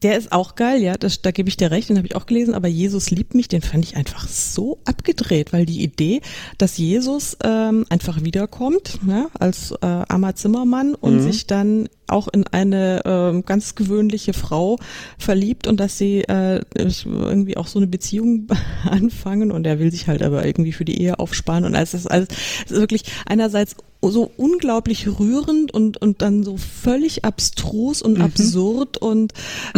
[0.01, 2.25] Der ist auch geil, ja, das, da gebe ich dir recht, den habe ich auch
[2.25, 6.21] gelesen, aber Jesus liebt mich, den fand ich einfach so abgedreht, weil die Idee,
[6.57, 11.21] dass Jesus ähm, einfach wiederkommt, ja, als äh, armer Zimmermann und mhm.
[11.21, 14.77] sich dann auch in eine äh, ganz gewöhnliche Frau
[15.17, 18.47] verliebt und dass sie äh, irgendwie auch so eine Beziehung
[18.89, 22.07] anfangen und er will sich halt aber irgendwie für die Ehe aufsparen und alles das
[22.07, 22.29] alles
[22.65, 28.23] ist wirklich einerseits so unglaublich rührend und und dann so völlig abstrus und mhm.
[28.23, 29.33] absurd und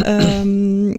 [0.05, 0.95] ähm,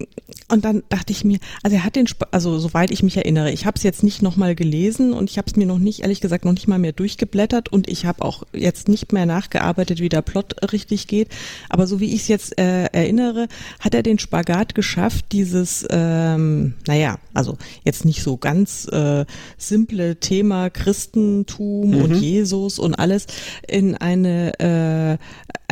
[0.48, 3.52] und dann dachte ich mir, also er hat den, Sp also soweit ich mich erinnere,
[3.52, 6.20] ich habe es jetzt nicht nochmal gelesen und ich habe es mir noch nicht, ehrlich
[6.20, 10.08] gesagt, noch nicht mal mehr durchgeblättert und ich habe auch jetzt nicht mehr nachgearbeitet, wie
[10.08, 11.21] der Plot richtig geht.
[11.68, 13.48] Aber so wie ich es jetzt äh, erinnere,
[13.80, 19.24] hat er den Spagat geschafft, dieses, ähm, naja, also jetzt nicht so ganz äh,
[19.56, 22.02] simple Thema Christentum mhm.
[22.02, 23.26] und Jesus und alles
[23.66, 25.18] in eine äh,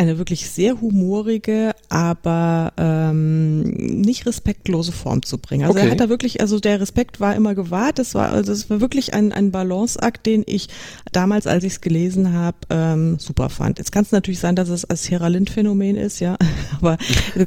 [0.00, 5.64] eine wirklich sehr humorige, aber ähm, nicht respektlose Form zu bringen.
[5.64, 5.88] Also okay.
[5.88, 7.98] er hat da wirklich, also der Respekt war immer gewahrt.
[7.98, 10.68] Das war, also es war wirklich ein, ein Balanceakt, den ich
[11.12, 13.76] damals, als ich es gelesen habe, ähm, super fand.
[13.76, 16.38] Jetzt kann es natürlich sein, dass es als Heralind-Phänomen ist, ja,
[16.78, 16.96] aber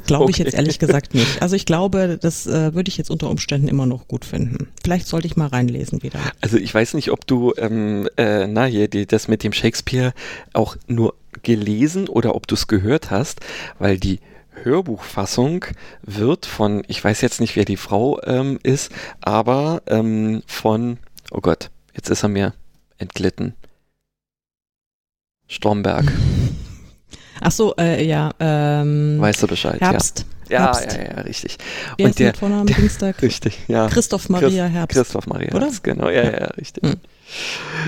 [0.06, 0.44] glaube ich okay.
[0.44, 1.42] jetzt ehrlich gesagt nicht.
[1.42, 4.68] Also ich glaube, das äh, würde ich jetzt unter Umständen immer noch gut finden.
[4.80, 6.20] Vielleicht sollte ich mal reinlesen wieder.
[6.40, 10.12] Also ich weiß nicht, ob du, ähm, äh, na hier, die, das mit dem Shakespeare
[10.52, 13.40] auch nur gelesen oder ob du es gehört hast,
[13.78, 14.20] weil die
[14.62, 15.64] Hörbuchfassung
[16.02, 20.98] wird von, ich weiß jetzt nicht, wer die Frau ähm, ist, aber ähm, von,
[21.30, 22.54] oh Gott, jetzt ist er mir
[22.98, 23.54] entglitten.
[25.48, 26.10] Stromberg.
[27.40, 28.30] Ach so, äh, ja.
[28.40, 29.80] Ähm, weißt du Bescheid?
[29.80, 30.26] Herbst.
[30.50, 31.56] Ja, ja, ja, ja, richtig.
[31.96, 33.22] Wer Und der, Vornamen der, Dienstag?
[33.22, 33.88] Richtig, ja.
[33.88, 34.94] Christoph Maria Herbst.
[34.94, 35.50] Christoph Maria?
[35.58, 36.84] Herbst, genau, ja, ja, ja richtig.
[36.84, 36.96] Hm.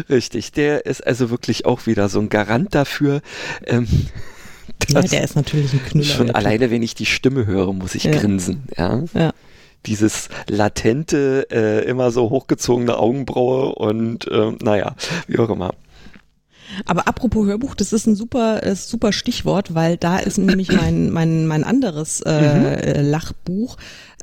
[0.09, 3.20] Richtig, der ist also wirklich auch wieder so ein Garant dafür.
[3.66, 3.87] Ähm,
[4.89, 6.07] ja, der ist natürlich ein Knüller.
[6.07, 8.12] Schon alleine, wenn ich die Stimme höre, muss ich ja.
[8.12, 8.64] grinsen.
[8.76, 9.03] Ja.
[9.14, 9.32] ja.
[9.87, 14.97] Dieses latente, äh, immer so hochgezogene Augenbraue und äh, naja,
[15.28, 15.74] wie auch immer.
[16.84, 21.11] Aber apropos Hörbuch, das ist ein super, äh, super Stichwort, weil da ist nämlich mein,
[21.11, 23.11] mein, mein anderes äh, mhm.
[23.11, 23.76] Lachbuch.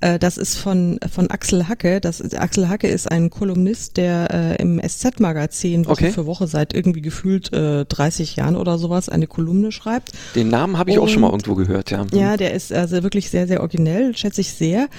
[0.03, 2.01] Äh, das ist von, von Axel Hacke.
[2.01, 6.11] Das, Axel Hacke ist ein Kolumnist, der äh, im SZ-Magazin Woche okay.
[6.11, 10.11] für Woche seit irgendwie gefühlt äh, 30 Jahren oder sowas eine Kolumne schreibt.
[10.35, 12.05] Den Namen habe ich Und, auch schon mal irgendwo gehört, ja.
[12.11, 14.89] Ja, der ist also wirklich sehr, sehr originell, schätze ich sehr.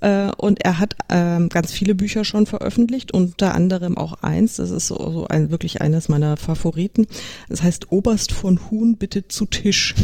[0.00, 4.70] Äh, und er hat ähm, ganz viele Bücher schon veröffentlicht, unter anderem auch eins, das
[4.70, 7.08] ist so, so ein, wirklich eines meiner Favoriten.
[7.48, 9.96] Das heißt Oberst von Huhn bitte zu Tisch.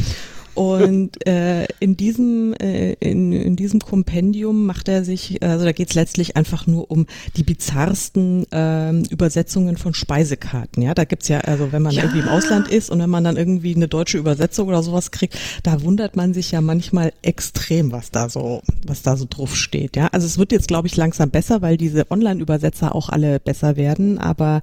[0.58, 5.90] Und äh, in diesem äh, in, in diesem Kompendium macht er sich, also da geht
[5.90, 7.06] es letztlich einfach nur um
[7.36, 10.82] die bizarrsten äh, Übersetzungen von Speisekarten.
[10.82, 12.02] Ja, da gibt's ja, also wenn man ja.
[12.02, 15.38] irgendwie im Ausland ist und wenn man dann irgendwie eine deutsche Übersetzung oder sowas kriegt,
[15.62, 19.94] da wundert man sich ja manchmal extrem, was da so, was da so drauf steht.
[19.94, 23.76] Ja, also es wird jetzt, glaube ich, langsam besser, weil diese Online-Übersetzer auch alle besser
[23.76, 24.18] werden.
[24.18, 24.62] Aber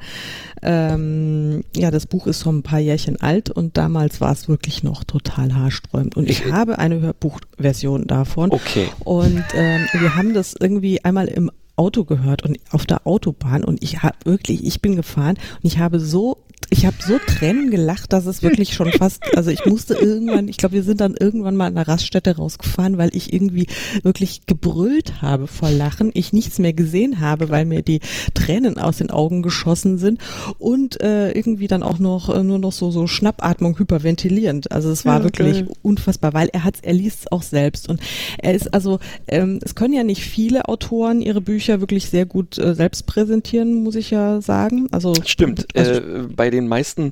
[0.62, 4.84] ähm, ja, das Buch ist schon ein paar Jährchen alt und damals war es wirklich
[4.84, 6.16] noch total haarsträubend aufgeräumt.
[6.16, 8.52] Und ich habe eine Hörbuchversion davon.
[8.52, 8.88] Okay.
[9.04, 13.84] Und ähm, wir haben das irgendwie einmal im Auto gehört und auf der Autobahn und
[13.84, 18.12] ich habe wirklich, ich bin gefahren und ich habe so ich habe so Tränen gelacht,
[18.12, 21.56] dass es wirklich schon fast, also ich musste irgendwann, ich glaube, wir sind dann irgendwann
[21.56, 23.68] mal an der Raststätte rausgefahren, weil ich irgendwie
[24.04, 28.02] wirklich gebrüllt habe vor Lachen, ich nichts mehr gesehen habe, weil mir die
[28.34, 30.20] Tränen aus den Augen geschossen sind
[30.58, 34.72] und äh, irgendwie dann auch noch äh, nur noch so so Schnappatmung hyperventilierend.
[34.72, 35.74] Also es war ja, wirklich okay.
[35.82, 38.00] unfassbar, weil er hat, er liest es auch selbst und
[38.40, 42.58] er ist also, ähm, es können ja nicht viele Autoren ihre Bücher wirklich sehr gut
[42.58, 44.88] äh, selbst präsentieren, muss ich ja sagen.
[44.92, 45.68] Also stimmt.
[45.76, 47.12] Also, äh, bei den meisten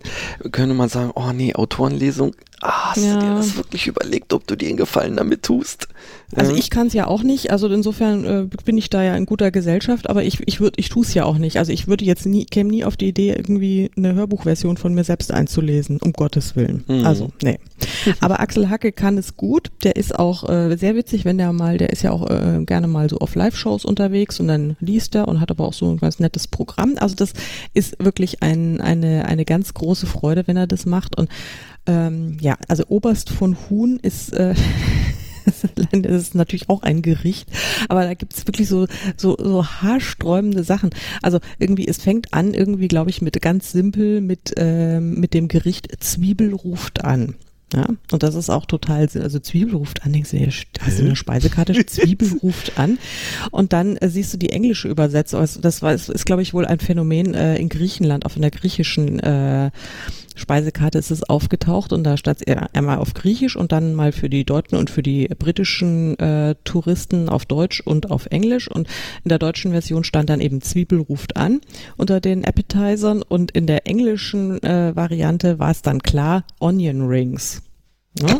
[0.51, 3.14] könnte man sagen, oh nee, Autorenlesung, ah, hast ja.
[3.16, 5.88] du dir das wirklich überlegt, ob du dir einen Gefallen damit tust?
[6.36, 9.26] Also ich kann es ja auch nicht, also insofern äh, bin ich da ja in
[9.26, 11.57] guter Gesellschaft, aber ich, ich würde, ich tue es ja auch nicht.
[11.57, 15.03] Also ich würde jetzt nie, käme nie auf die Idee, irgendwie eine Hörbuchversion von mir
[15.03, 16.84] selbst einzulesen, um Gottes Willen.
[16.88, 17.05] Mhm.
[17.05, 17.59] Also, nee.
[18.20, 21.78] Aber Axel Hacke kann es gut, der ist auch äh, sehr witzig, wenn der mal,
[21.78, 25.28] der ist ja auch äh, gerne mal so auf Live-Shows unterwegs und dann liest er
[25.28, 26.95] und hat aber auch so ein ganz nettes Programm.
[26.97, 27.34] Also das
[27.74, 31.30] ist wirklich ein, eine, eine ganz große Freude, wenn er das macht und
[31.86, 34.55] ähm, ja, also Oberst von Huhn ist äh,
[35.91, 37.49] das ist natürlich auch ein Gericht,
[37.89, 40.91] aber da gibt es wirklich so, so, so haarsträubende Sachen.
[41.21, 45.47] Also irgendwie, es fängt an, irgendwie, glaube ich, mit ganz simpel mit, ähm, mit dem
[45.47, 47.36] Gericht Zwiebel ruft an.
[47.73, 50.38] Ja, und das ist auch total, also Zwiebel ruft an, denkst du,
[50.79, 52.99] hast du eine Speisekarte, Zwiebel ruft an.
[53.49, 56.53] Und dann äh, siehst du die englische Übersetzung, also das war, ist, ist glaube ich,
[56.53, 59.71] wohl ein Phänomen äh, in Griechenland, auf einer griechischen äh,
[60.36, 64.29] Speisekarte ist es aufgetaucht und da stand es einmal auf Griechisch und dann mal für
[64.29, 68.88] die deutschen und für die britischen äh, Touristen auf Deutsch und auf Englisch und
[69.23, 71.61] in der deutschen Version stand dann eben Zwiebel ruft an
[71.97, 77.61] unter den Appetizern und in der englischen äh, Variante war es dann klar Onion Rings.
[78.19, 78.38] Ne?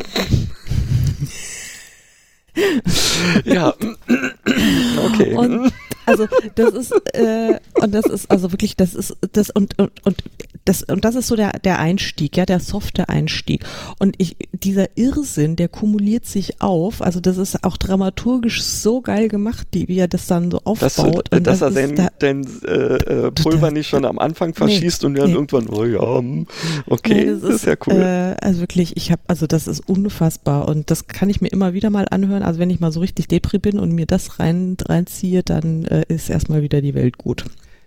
[3.44, 3.74] ja.
[5.04, 5.34] okay.
[5.34, 5.72] Und
[6.06, 10.22] also das ist äh, und das ist also wirklich das ist das und und und
[10.64, 13.64] das und das ist so der der Einstieg, ja, der softe Einstieg.
[13.98, 17.02] Und ich dieser Irrsinn, der kumuliert sich auf.
[17.02, 21.28] Also das ist auch dramaturgisch so geil gemacht, die, wie er das dann so aufbaut.
[21.30, 24.18] Dass, und dass das er ist den, da, den äh, äh, Pulver nicht schon am
[24.18, 25.34] Anfang verschießt und dann nee.
[25.34, 26.46] irgendwann, oh ja, hm,
[26.86, 27.94] okay, Nee, das ist, ja cool.
[27.94, 31.74] Äh, also wirklich, ich habe, also das ist unfassbar und das kann ich mir immer
[31.74, 32.42] wieder mal anhören.
[32.42, 36.04] Also wenn ich mal so richtig Depri bin und mir das rein reinziehe, dann äh,
[36.08, 37.44] ist erstmal wieder die Welt gut.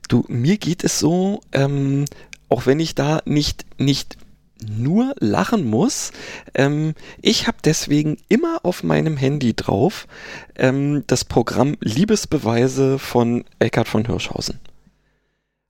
[0.08, 2.06] Du, mir geht es so, ähm,
[2.50, 4.18] auch wenn ich da nicht, nicht
[4.66, 6.12] nur lachen muss.
[6.54, 10.08] Ähm, ich habe deswegen immer auf meinem Handy drauf
[10.56, 14.60] ähm, das Programm Liebesbeweise von Eckhard von Hirschhausen.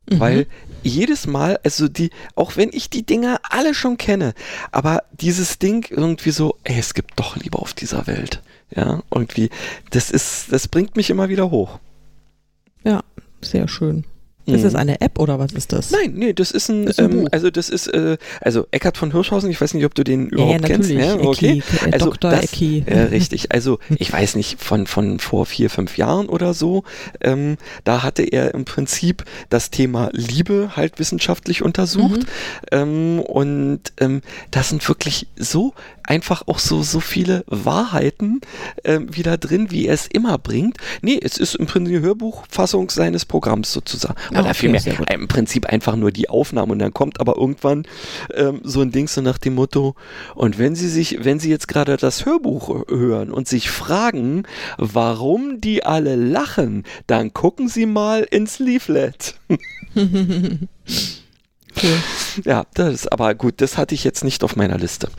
[0.10, 0.20] Mhm.
[0.20, 0.48] Weil
[0.84, 4.34] jedes Mal, also die, auch wenn ich die Dinger alle schon kenne,
[4.72, 8.42] aber dieses Ding irgendwie so, ey, es gibt doch Liebe auf dieser Welt.
[8.76, 9.50] Ja, irgendwie,
[9.92, 11.80] das ist, das bringt mich immer wieder hoch.
[12.88, 13.02] Ja,
[13.42, 14.06] sehr schön.
[14.48, 14.64] Ist Mhm.
[14.64, 15.92] das eine App oder was ist das?
[15.92, 18.98] Nein, nee, das ist ein, Das ist ein ähm, also das ist, äh, also Eckhard
[18.98, 20.90] von Hirschhausen, ich weiß nicht, ob du den überhaupt ja, kennst.
[20.90, 21.60] Ja, okay.
[21.60, 22.32] Ecki, äh, Also Dr.
[22.32, 22.84] das, Ecki.
[22.86, 26.84] Äh, richtig, also ich weiß nicht, von, von vor vier, fünf Jahren oder so,
[27.22, 32.22] ähm, da hatte er im Prinzip das Thema Liebe halt wissenschaftlich untersucht.
[32.22, 32.26] Mhm.
[32.72, 34.22] Ähm, und ähm,
[34.52, 35.74] da sind wirklich so
[36.04, 38.40] einfach auch so, so viele Wahrheiten
[38.86, 40.78] ähm, wieder drin, wie er es immer bringt.
[41.02, 44.16] Nee, es ist im Prinzip eine Hörbuchfassung seines Programms sozusagen.
[44.40, 47.84] Oder okay, vielmehr im Prinzip einfach nur die Aufnahme und dann kommt aber irgendwann
[48.34, 49.96] ähm, so ein Ding so nach dem Motto,
[50.36, 54.44] und wenn Sie sich, wenn Sie jetzt gerade das Hörbuch hören und sich fragen,
[54.78, 59.36] warum die alle lachen, dann gucken Sie mal ins Leaflet.
[59.96, 60.60] Cool.
[62.44, 65.10] Ja, das ist aber gut, das hatte ich jetzt nicht auf meiner Liste.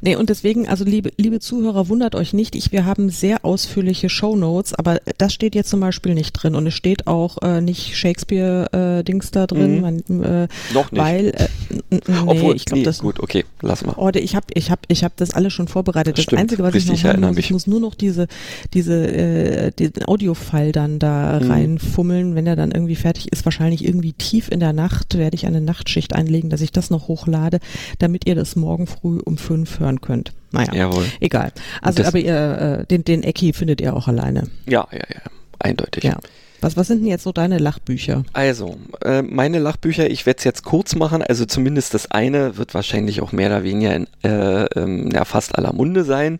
[0.00, 4.08] Nee, und deswegen, also liebe, liebe Zuhörer, wundert euch nicht, ich, wir haben sehr ausführliche
[4.08, 7.96] Shownotes, aber das steht jetzt zum Beispiel nicht drin und es steht auch äh, nicht
[7.96, 9.80] Shakespeare-Dings da drin, Mhm.
[9.80, 11.00] man, äh, Noch nicht.
[11.02, 11.48] weil, äh,
[11.90, 13.98] nee, Obwohl, ich glaube, nee, das, gut, okay, lassen wir.
[13.98, 16.16] Oh, ich habe ich hab, ich hab das alles schon vorbereitet.
[16.18, 17.44] Das Stimmt, Einzige, was ich richtig, noch machen erinnere muss, mich.
[17.46, 18.26] ich muss nur noch diese,
[18.74, 21.50] diese, äh, den Audiofile dann da Mhm.
[21.50, 22.34] reinfummeln.
[22.34, 25.60] Wenn er dann irgendwie fertig ist, wahrscheinlich irgendwie tief in der Nacht, werde ich eine
[25.60, 27.58] Nachtschicht einlegen, dass ich das noch hochlade,
[27.98, 30.32] damit ihr das morgen früh um fünf hören könnt.
[30.52, 31.04] Naja, Jawohl.
[31.20, 31.52] egal.
[31.80, 34.48] Also, Das- aber ihr, äh, den, den Ecki findet ihr auch alleine.
[34.66, 35.20] Ja, ja, ja,
[35.58, 36.04] eindeutig.
[36.04, 36.18] Ja.
[36.60, 38.22] Was, was sind denn jetzt so deine Lachbücher?
[38.34, 42.72] Also, äh, meine Lachbücher, ich werde es jetzt kurz machen, also zumindest das eine wird
[42.72, 46.38] wahrscheinlich auch mehr oder weniger in äh, ähm, ja, fast aller Munde sein,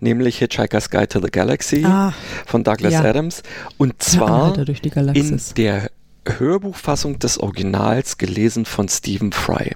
[0.00, 2.12] nämlich Hitchhiker's Guide to the Galaxy Ah,
[2.44, 3.00] von Douglas ja.
[3.02, 3.42] Adams.
[3.78, 5.90] Und zwar in der
[6.26, 9.72] Hörbuchfassung des Originals gelesen von Stephen Fry.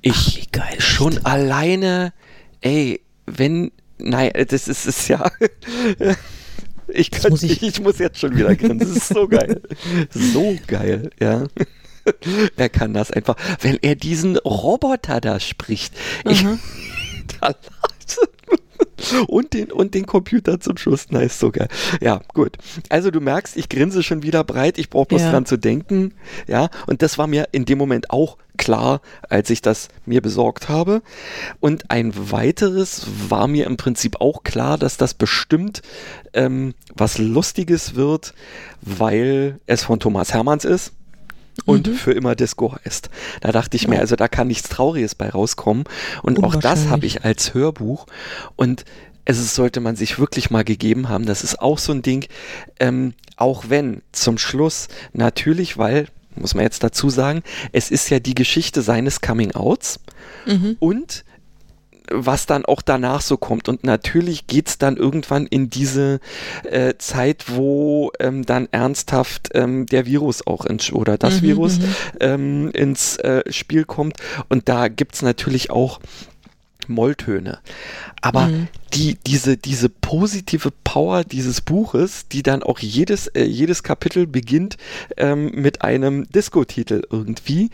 [0.00, 1.24] Ich Ach, geil schon das?
[1.26, 2.12] alleine,
[2.60, 5.30] ey, wenn, nein, das ist es ja.
[6.94, 8.78] Ich, könnt, muss ich, ich- muss jetzt schon wieder grinsen.
[8.80, 9.62] Das ist so geil.
[10.10, 11.46] So geil, ja.
[12.56, 13.36] Er kann das einfach.
[13.60, 15.94] Wenn er diesen Roboter da spricht.
[16.28, 16.58] Ich, Aha.
[17.40, 17.54] da
[19.28, 21.10] und den, und den Computer zum Schluss.
[21.10, 21.68] Nice, so geil.
[22.00, 22.56] Ja, gut.
[22.88, 24.78] Also du merkst, ich grinse schon wieder breit.
[24.78, 25.30] Ich brauche bloß Ja.
[25.30, 26.14] dran zu denken.
[26.46, 30.68] Ja, und das war mir in dem Moment auch klar, als ich das mir besorgt
[30.68, 31.02] habe.
[31.60, 35.82] Und ein weiteres war mir im Prinzip auch klar, dass das bestimmt
[36.32, 38.34] ähm, was Lustiges wird,
[38.82, 40.92] weil es von Thomas Hermanns ist
[41.66, 41.94] und Mhm.
[41.94, 43.10] für immer Disco heißt.
[43.40, 45.84] Da dachte ich mir, also da kann nichts Trauriges bei rauskommen.
[46.22, 48.06] Und auch das habe ich als Hörbuch.
[48.56, 48.84] Und
[49.24, 51.26] es sollte man sich wirklich mal gegeben haben.
[51.26, 52.26] Das ist auch so ein Ding,
[52.80, 57.42] ähm, auch wenn zum Schluss natürlich, weil, muss man jetzt dazu sagen,
[57.72, 60.00] es ist ja die Geschichte seines Coming-Outs
[60.46, 60.76] Mhm.
[60.80, 61.24] und
[62.10, 63.68] was dann auch danach so kommt.
[63.68, 66.20] Und natürlich geht's dann irgendwann in diese
[66.64, 71.78] äh, Zeit, wo ähm, dann ernsthaft ähm, der Virus auch ins, oder das Mhm, Virus
[71.78, 71.94] mhm.
[72.20, 74.16] ähm, ins äh, Spiel kommt.
[74.48, 76.00] Und da gibt's natürlich auch
[76.88, 77.58] Molltöne.
[78.20, 78.68] Aber Mhm.
[78.94, 84.76] die, diese, diese positive Power dieses Buches, die dann auch jedes, äh, jedes Kapitel beginnt
[85.16, 87.70] ähm, mit einem Disco-Titel irgendwie.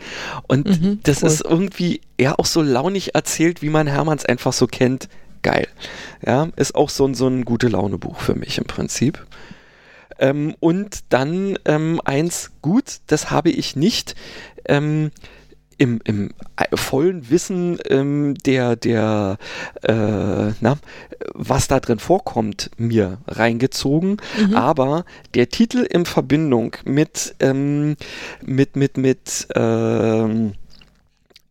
[0.47, 1.29] Und Mhm, das cool.
[1.29, 5.09] ist irgendwie eher auch so launig erzählt, wie man Hermanns einfach so kennt.
[5.41, 5.67] Geil.
[6.25, 9.25] Ja, ist auch so ein, so ein gute Laune-Buch für mich im Prinzip.
[10.19, 14.15] Ähm, und dann ähm, eins, gut, das habe ich nicht
[14.65, 15.11] ähm,
[15.79, 19.37] im, im äh, vollen Wissen ähm, der, der
[19.81, 20.77] äh, na,
[21.33, 24.17] was da drin vorkommt, mir reingezogen.
[24.37, 24.55] Mhm.
[24.55, 27.95] Aber der Titel in Verbindung mit, ähm,
[28.45, 30.53] mit, mit, mit, ähm,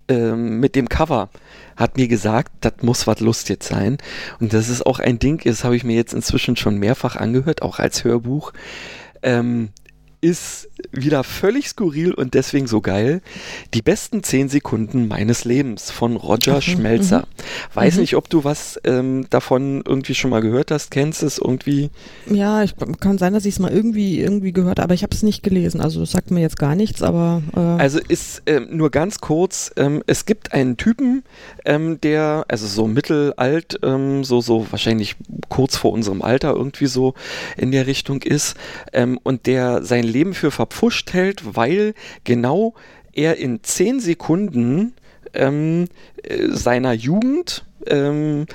[0.09, 1.31] ähm, mit dem Cover
[1.77, 3.97] hat mir gesagt, das muss was lustig sein.
[4.41, 7.63] Und das ist auch ein Ding, das habe ich mir jetzt inzwischen schon mehrfach angehört,
[7.63, 8.53] auch als Hörbuch.
[9.23, 9.71] Ähm,
[10.21, 13.21] ist wieder völlig skurril und deswegen so geil.
[13.75, 17.21] Die besten zehn Sekunden meines Lebens von Roger mhm, Schmelzer.
[17.21, 17.75] Mhm.
[17.75, 18.01] Weiß mhm.
[18.01, 21.91] nicht, ob du was ähm, davon irgendwie schon mal gehört hast, kennst es irgendwie?
[22.27, 25.23] Ja, ich, kann sein, dass ich es mal irgendwie irgendwie gehört, aber ich habe es
[25.23, 25.81] nicht gelesen.
[25.81, 29.73] Also das sagt mir jetzt gar nichts, aber äh also ist ähm, nur ganz kurz.
[29.77, 31.25] Ähm, es gibt einen Typen,
[31.65, 35.17] ähm, der also so mittelalt, ähm, so so wahrscheinlich
[35.49, 37.15] kurz vor unserem Alter irgendwie so
[37.57, 38.57] in der Richtung ist
[38.93, 41.95] ähm, und der sein Leben für verpfuscht hält, weil
[42.25, 42.75] genau
[43.13, 44.95] er in zehn Sekunden
[45.35, 45.87] ähm,
[46.23, 48.47] äh, seiner Jugend ähm,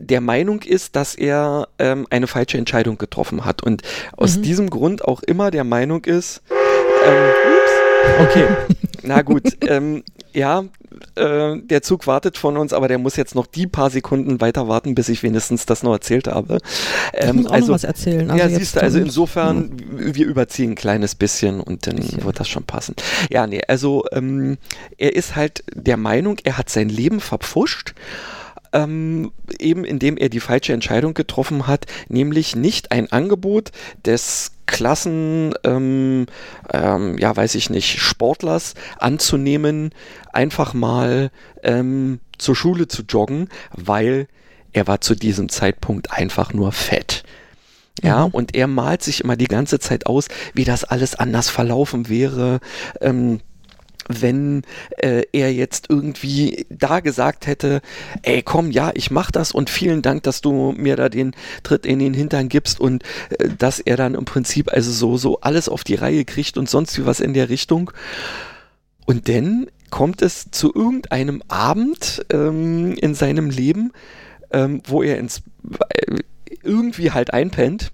[0.00, 3.82] der Meinung ist, dass er ähm, eine falsche Entscheidung getroffen hat und
[4.16, 4.42] aus mhm.
[4.42, 6.42] diesem Grund auch immer der Meinung ist,
[7.04, 7.57] ähm,
[8.20, 8.46] okay,
[9.02, 10.64] na gut, ähm, ja,
[11.14, 14.68] äh, der Zug wartet von uns, aber der muss jetzt noch die paar Sekunden weiter
[14.68, 16.58] warten, bis ich wenigstens das noch erzählt habe.
[17.12, 18.30] Ähm, ich muss auch also, noch was erzählen.
[18.30, 20.14] Also ja, siehst du, also insofern, ja.
[20.14, 22.24] wir überziehen ein kleines bisschen und dann bisschen.
[22.24, 22.94] wird das schon passen.
[23.30, 24.58] Ja, nee, also ähm,
[24.96, 27.94] er ist halt der Meinung, er hat sein Leben verpfuscht
[28.72, 33.72] ähm, eben indem er die falsche Entscheidung getroffen hat, nämlich nicht ein Angebot
[34.04, 36.26] des Klassen, ähm,
[36.72, 39.90] ähm, ja, weiß ich nicht, Sportlers anzunehmen,
[40.32, 41.30] einfach mal
[41.62, 44.28] ähm, zur Schule zu joggen, weil
[44.72, 47.24] er war zu diesem Zeitpunkt einfach nur fett.
[48.02, 48.34] Ja, mhm.
[48.34, 52.60] und er malt sich immer die ganze Zeit aus, wie das alles anders verlaufen wäre.
[53.00, 53.40] Ähm,
[54.08, 54.62] wenn
[54.96, 57.80] äh, er jetzt irgendwie da gesagt hätte,
[58.22, 61.32] ey komm, ja, ich mach das und vielen Dank, dass du mir da den
[61.62, 63.02] Tritt in den Hintern gibst und
[63.38, 66.68] äh, dass er dann im Prinzip also so, so alles auf die Reihe kriegt und
[66.68, 67.90] sonst wie was in der Richtung.
[69.06, 73.92] Und dann kommt es zu irgendeinem Abend ähm, in seinem Leben,
[74.52, 75.42] ähm, wo er ins
[75.90, 76.16] äh,
[76.62, 77.92] irgendwie halt einpennt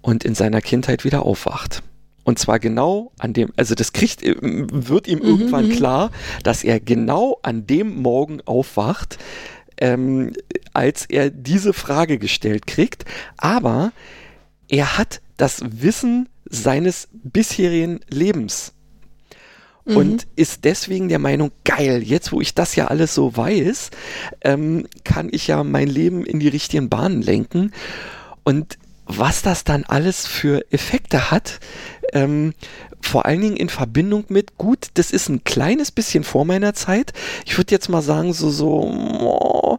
[0.00, 1.82] und in seiner Kindheit wieder aufwacht.
[2.24, 5.72] Und zwar genau an dem, also das kriegt, äh, wird ihm mhm, irgendwann mhm.
[5.72, 6.10] klar,
[6.44, 9.18] dass er genau an dem Morgen aufwacht,
[9.78, 10.32] ähm,
[10.72, 13.04] als er diese Frage gestellt kriegt.
[13.36, 13.92] Aber
[14.68, 18.74] er hat das Wissen seines bisherigen Lebens
[19.84, 19.96] mhm.
[19.96, 23.90] und ist deswegen der Meinung, geil, jetzt wo ich das ja alles so weiß,
[24.42, 27.72] ähm, kann ich ja mein Leben in die richtigen Bahnen lenken.
[28.44, 31.60] Und was das dann alles für Effekte hat,
[32.12, 32.54] ähm,
[33.00, 37.12] vor allen Dingen in Verbindung mit, gut, das ist ein kleines bisschen vor meiner Zeit.
[37.44, 39.78] Ich würde jetzt mal sagen, so, so oh,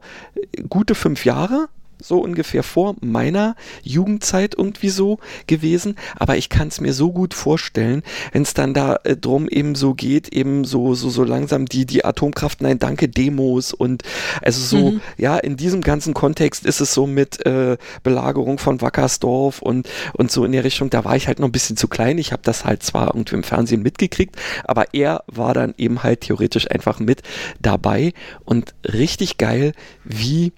[0.70, 1.70] gute fünf Jahre
[2.02, 7.34] so ungefähr vor meiner Jugendzeit irgendwie so gewesen, aber ich kann es mir so gut
[7.34, 11.66] vorstellen, wenn es dann da äh, drum eben so geht, eben so so so langsam
[11.66, 14.04] die die Atomkraft nein danke Demos und
[14.42, 15.02] also so mhm.
[15.18, 20.32] ja in diesem ganzen Kontext ist es so mit äh, Belagerung von Wackersdorf und und
[20.32, 22.42] so in der Richtung, da war ich halt noch ein bisschen zu klein, ich habe
[22.44, 27.00] das halt zwar irgendwie im Fernsehen mitgekriegt, aber er war dann eben halt theoretisch einfach
[27.00, 27.22] mit
[27.62, 28.14] dabei.
[28.44, 29.74] Und richtig geil,
[30.04, 30.54] wie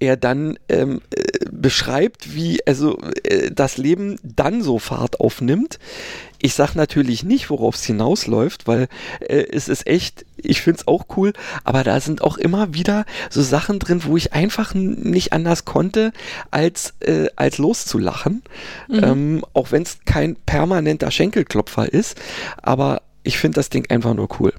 [0.00, 1.22] er dann ähm, äh,
[1.52, 5.78] beschreibt, wie also äh, das Leben dann so Fahrt aufnimmt.
[6.42, 8.88] Ich sag natürlich nicht, worauf es hinausläuft, weil
[9.20, 11.34] äh, es ist echt, ich find's auch cool,
[11.64, 16.12] aber da sind auch immer wieder so Sachen drin, wo ich einfach nicht anders konnte,
[16.50, 18.42] als, äh, als loszulachen.
[18.88, 19.04] Mhm.
[19.04, 22.18] Ähm, auch wenn es kein permanenter Schenkelklopfer ist,
[22.62, 24.54] aber ich finde das Ding einfach nur cool.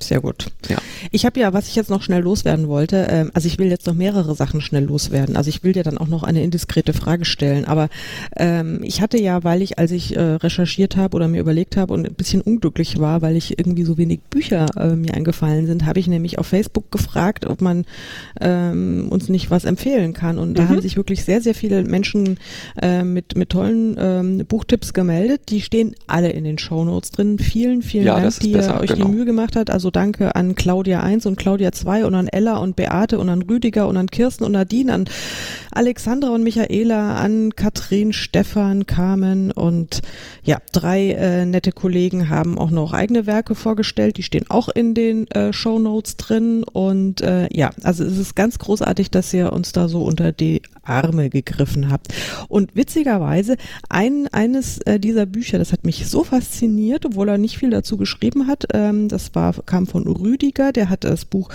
[0.00, 0.46] Sehr gut.
[0.68, 0.78] Ja.
[1.10, 3.86] Ich habe ja, was ich jetzt noch schnell loswerden wollte, ähm, also ich will jetzt
[3.86, 5.36] noch mehrere Sachen schnell loswerden.
[5.36, 7.64] Also ich will dir dann auch noch eine indiskrete Frage stellen.
[7.64, 7.88] Aber
[8.36, 11.92] ähm, ich hatte ja, weil ich, als ich äh, recherchiert habe oder mir überlegt habe
[11.92, 15.84] und ein bisschen unglücklich war, weil ich irgendwie so wenig Bücher äh, mir eingefallen sind,
[15.84, 17.84] habe ich nämlich auf Facebook gefragt, ob man
[18.40, 20.38] ähm, uns nicht was empfehlen kann.
[20.38, 20.68] Und da mhm.
[20.68, 22.38] haben sich wirklich sehr, sehr viele Menschen
[22.80, 25.42] äh, mit, mit tollen ähm, Buchtipps gemeldet.
[25.48, 27.40] Die stehen alle in den Shownotes drin.
[27.40, 29.06] Vielen, vielen ja, Dank, die ihr euch genau.
[29.06, 29.70] die Mühe gemacht hat.
[29.70, 33.42] Also danke an Claudia 1 und Claudia 2 und an Ella und Beate und an
[33.42, 35.04] Rüdiger und an Kirsten und Nadine, an
[35.70, 40.02] Alexandra und Michaela, an Katrin, Stefan, Carmen und
[40.42, 44.16] ja, drei äh, nette Kollegen haben auch noch eigene Werke vorgestellt.
[44.16, 48.34] Die stehen auch in den äh, Show Notes drin und äh, ja, also es ist
[48.34, 52.08] ganz großartig, dass ihr uns da so unter die Arme gegriffen habt.
[52.48, 53.56] Und witzigerweise,
[53.88, 57.96] ein, eines äh, dieser Bücher, das hat mich so fasziniert, obwohl er nicht viel dazu
[57.96, 61.50] geschrieben hat, ähm, das war, kam kam von Rüdiger, der hat das Buch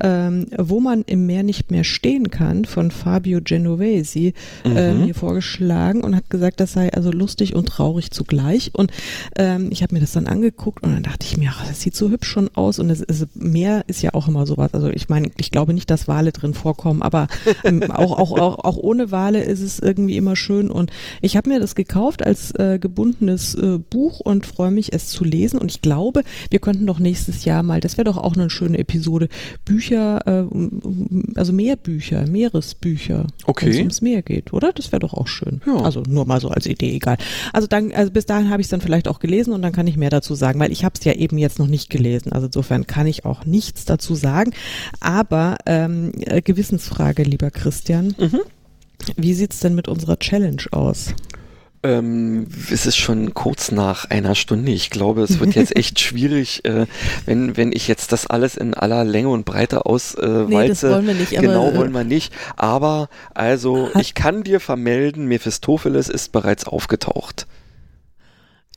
[0.00, 5.06] ähm, Wo man im Meer nicht mehr stehen kann von Fabio Genovesi äh, Mhm.
[5.06, 8.70] mir vorgeschlagen und hat gesagt, das sei also lustig und traurig zugleich.
[8.74, 8.92] Und
[9.36, 11.96] ähm, ich habe mir das dann angeguckt und dann dachte ich mir, ach, das sieht
[11.96, 14.72] so hübsch schon aus und es, es, Meer ist ja auch immer sowas.
[14.72, 17.26] Also ich meine, ich glaube nicht, dass Wale drin vorkommen, aber
[17.64, 20.70] ähm, auch, auch, auch, auch ohne Wale ist es irgendwie immer schön.
[20.70, 25.08] Und ich habe mir das gekauft als äh, gebundenes äh, Buch und freue mich, es
[25.08, 25.58] zu lesen.
[25.58, 28.78] Und ich glaube, wir könnten doch nächstes Jahr mal, das wäre doch auch eine schöne
[28.78, 29.28] Episode,
[29.64, 33.66] Bücher, äh, also Meerbücher, Meeresbücher, Okay.
[33.66, 34.72] wenn es ums Meer geht, oder?
[34.72, 35.60] Das wäre doch auch schön.
[35.66, 35.76] Ja.
[35.82, 37.16] Also nur mal so als Idee, egal.
[37.52, 39.86] Also dann, also bis dahin habe ich es dann vielleicht auch gelesen und dann kann
[39.86, 42.32] ich mehr dazu sagen, weil ich habe es ja eben jetzt noch nicht gelesen.
[42.32, 44.52] Also insofern kann ich auch nichts dazu sagen.
[45.00, 48.14] Aber ähm, äh, Gewissensfrage, lieber Christian.
[48.18, 48.40] Mhm.
[49.16, 51.14] Wie sieht's denn mit unserer Challenge aus?
[51.84, 54.72] Ähm, es ist schon kurz nach einer Stunde.
[54.72, 56.86] Ich glaube, es wird jetzt echt schwierig, äh,
[57.24, 60.44] wenn, wenn ich jetzt das alles in aller Länge und Breite auswalze.
[60.44, 62.32] Äh, Nee, das wollen wir nicht, genau äh, wollen wir nicht.
[62.56, 67.46] Aber also, ich kann dir vermelden, Mephistopheles ist bereits aufgetaucht.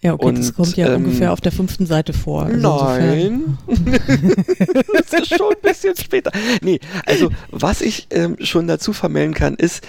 [0.04, 2.46] Ja, okay, das Und, kommt ja ähm, ungefähr auf der fünften Seite vor.
[2.46, 3.58] Also Nein.
[3.68, 6.32] Es ist schon ein bisschen später.
[6.62, 9.86] Nee, also was ich ähm, schon dazu vermelden kann, ist,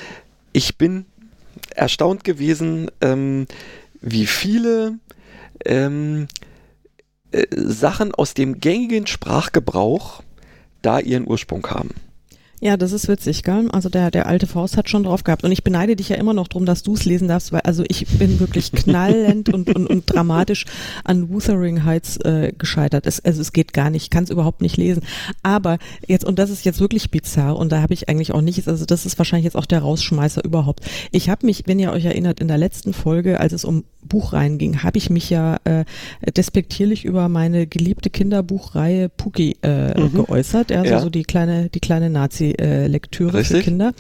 [0.53, 1.07] ich bin
[1.77, 3.47] erstaunt gewesen, ähm,
[4.01, 4.99] wie viele
[5.65, 6.29] ähm,
[7.31, 10.23] äh, Sachen aus dem gängigen Sprachgebrauch
[10.83, 11.91] da ihren Ursprung haben.
[12.65, 13.69] Ja, das ist witzig, gell?
[13.73, 15.43] Also der, der alte Faust hat schon drauf gehabt.
[15.43, 17.83] Und ich beneide dich ja immer noch drum, dass du es lesen darfst, weil also
[17.89, 20.67] ich bin wirklich knallend und, und, und dramatisch
[21.03, 23.05] an Wuthering Heights äh, gescheitert.
[23.09, 25.03] Es, also es geht gar nicht, ich kann es überhaupt nicht lesen.
[25.43, 28.69] Aber jetzt, und das ist jetzt wirklich bizarr, und da habe ich eigentlich auch nichts,
[28.69, 30.85] also das ist wahrscheinlich jetzt auch der Rausschmeißer überhaupt.
[31.11, 34.59] Ich habe mich, wenn ihr euch erinnert, in der letzten Folge, als es um Buchreihen
[34.59, 35.85] ging, habe ich mich ja äh,
[36.37, 40.13] despektierlich über meine geliebte Kinderbuchreihe Puki äh, Mhm.
[40.15, 40.71] geäußert.
[40.73, 41.01] Also Ja.
[41.01, 42.09] so die kleine, die kleine
[42.59, 43.65] Nazi-Lektüre für Richtig.
[43.65, 43.93] Kinder.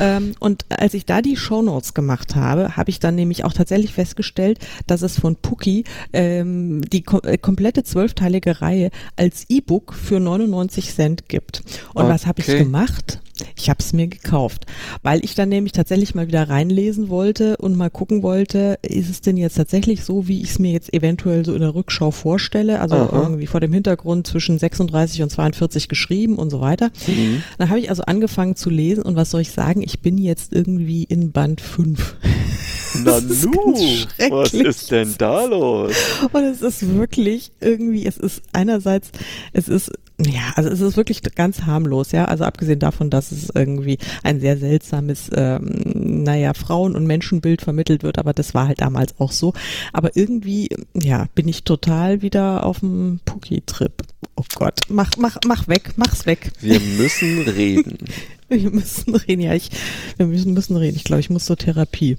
[0.00, 3.92] ähm, und als ich da die Shownotes gemacht habe, habe ich dann nämlich auch tatsächlich
[3.92, 10.20] festgestellt, dass es von Puki ähm, die kom äh, komplette zwölfteilige Reihe als E-Book für
[10.20, 11.62] 99 Cent gibt.
[11.94, 12.58] Und was habe ich Okay.
[12.58, 13.20] gemacht?
[13.56, 14.66] Ich habe es mir gekauft,
[15.04, 19.20] weil ich dann nämlich tatsächlich mal wieder reinlesen wollte und mal gucken wollte, ist es
[19.20, 22.80] denn jetzt tatsächlich so, wie ich es mir jetzt eventuell so in der Rückschau vorstelle,
[22.80, 23.10] also Aha.
[23.22, 26.90] irgendwie vor dem Hintergrund zwischen 36 und 42 geschrieben und so weiter.
[27.06, 27.42] Mhm.
[27.68, 30.54] Dann habe ich also angefangen zu lesen und was soll ich sagen, ich bin jetzt
[30.54, 32.16] irgendwie in Band 5.
[33.04, 33.28] Na nu,
[34.30, 35.92] was ist denn da los?
[36.32, 39.10] Und es ist wirklich irgendwie, es ist einerseits,
[39.52, 42.24] es ist, ja, also es ist wirklich ganz harmlos, ja.
[42.24, 48.02] Also abgesehen davon, dass es irgendwie ein sehr seltsames, ähm, naja, Frauen- und Menschenbild vermittelt
[48.02, 49.52] wird, aber das war halt damals auch so.
[49.92, 53.92] Aber irgendwie, ja, bin ich total wieder auf dem Puki-Trip.
[54.34, 56.50] Oh Gott, mach, mach, mach weg, mach's weg.
[56.60, 57.98] Wir müssen reden.
[58.50, 59.68] Wir müssen reden, ja, ich,
[60.16, 60.96] wir müssen, müssen reden.
[60.96, 62.16] Ich glaube, ich muss zur Therapie.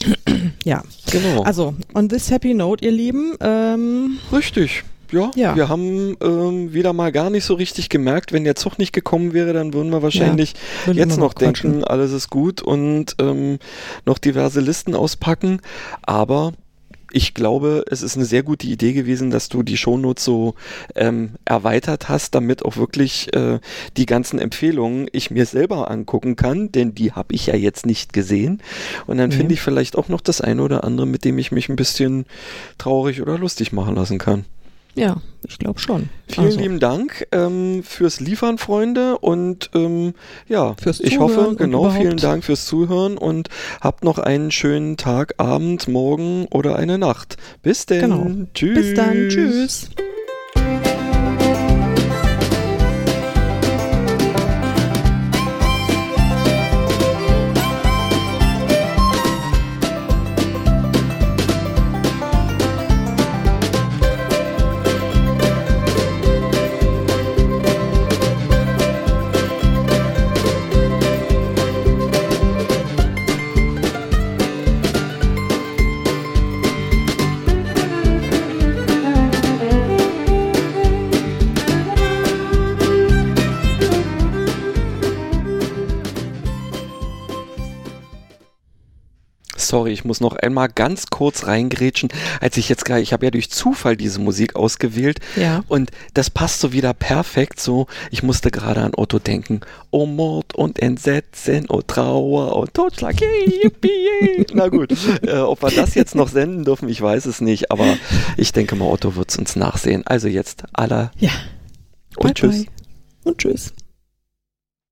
[0.64, 1.42] ja, Genau.
[1.42, 4.84] also, on this happy note, ihr Lieben, ähm, Richtig.
[5.12, 5.56] Ja, Ja.
[5.56, 9.32] wir haben ähm, wieder mal gar nicht so richtig gemerkt, wenn der Zug nicht gekommen
[9.32, 10.54] wäre, dann würden wir wahrscheinlich
[10.84, 11.72] würden jetzt noch quatschen.
[11.72, 13.58] denken, alles ist gut und ähm,
[14.04, 15.60] noch diverse Listen auspacken.
[16.02, 16.52] Aber
[17.12, 20.54] ich glaube, es ist eine sehr gute Idee gewesen, dass du die Shownotes so
[20.96, 23.60] ähm, erweitert hast, damit auch wirklich äh,
[23.96, 28.12] die ganzen Empfehlungen ich mir selber angucken kann, denn die habe ich ja jetzt nicht
[28.12, 28.60] gesehen.
[29.06, 29.36] Und dann Nee.
[29.36, 32.26] finde ich vielleicht auch noch das eine oder andere, mit dem ich mich ein bisschen
[32.76, 34.44] traurig oder lustig machen lassen kann.
[34.96, 35.16] Ja,
[35.46, 36.08] ich glaube schon.
[36.28, 39.18] Vielen Also, lieben Dank ähm, fürs Liefern, Freunde.
[39.18, 40.14] Und ähm,
[40.48, 43.48] ja, Fürs ich Zuhören hoffe, genau, vielen Dank fürs Zuhören und
[43.80, 47.36] habt noch einen schönen Tag, Abend, Morgen oder eine Nacht.
[47.62, 48.00] Bis denn.
[48.00, 48.46] Genau.
[48.54, 48.74] Tschüss.
[48.74, 49.90] Bis dann, tschüss.
[89.68, 92.08] Sorry, ich muss noch einmal ganz kurz reingrätschen,
[92.40, 95.62] als ich jetzt gerade, ich habe ja durch Zufall diese Musik ausgewählt Ja.
[95.68, 97.86] und das passt so wieder perfekt so.
[98.10, 99.60] Ich musste gerade an Otto denken.
[99.90, 104.46] Oh Mord und Entsetzen, oh Trauer und Totschlag, hey, yippie, yay.
[104.54, 107.96] Na gut, äh, ob wir das jetzt noch senden dürfen, ich weiß es nicht, aber
[108.36, 110.06] ich denke mal, Otto wird es uns nachsehen.
[110.06, 111.30] Also jetzt aller Ja.
[112.16, 112.64] und tschüss.
[112.64, 112.72] Bye.
[113.24, 113.72] Und tschüss.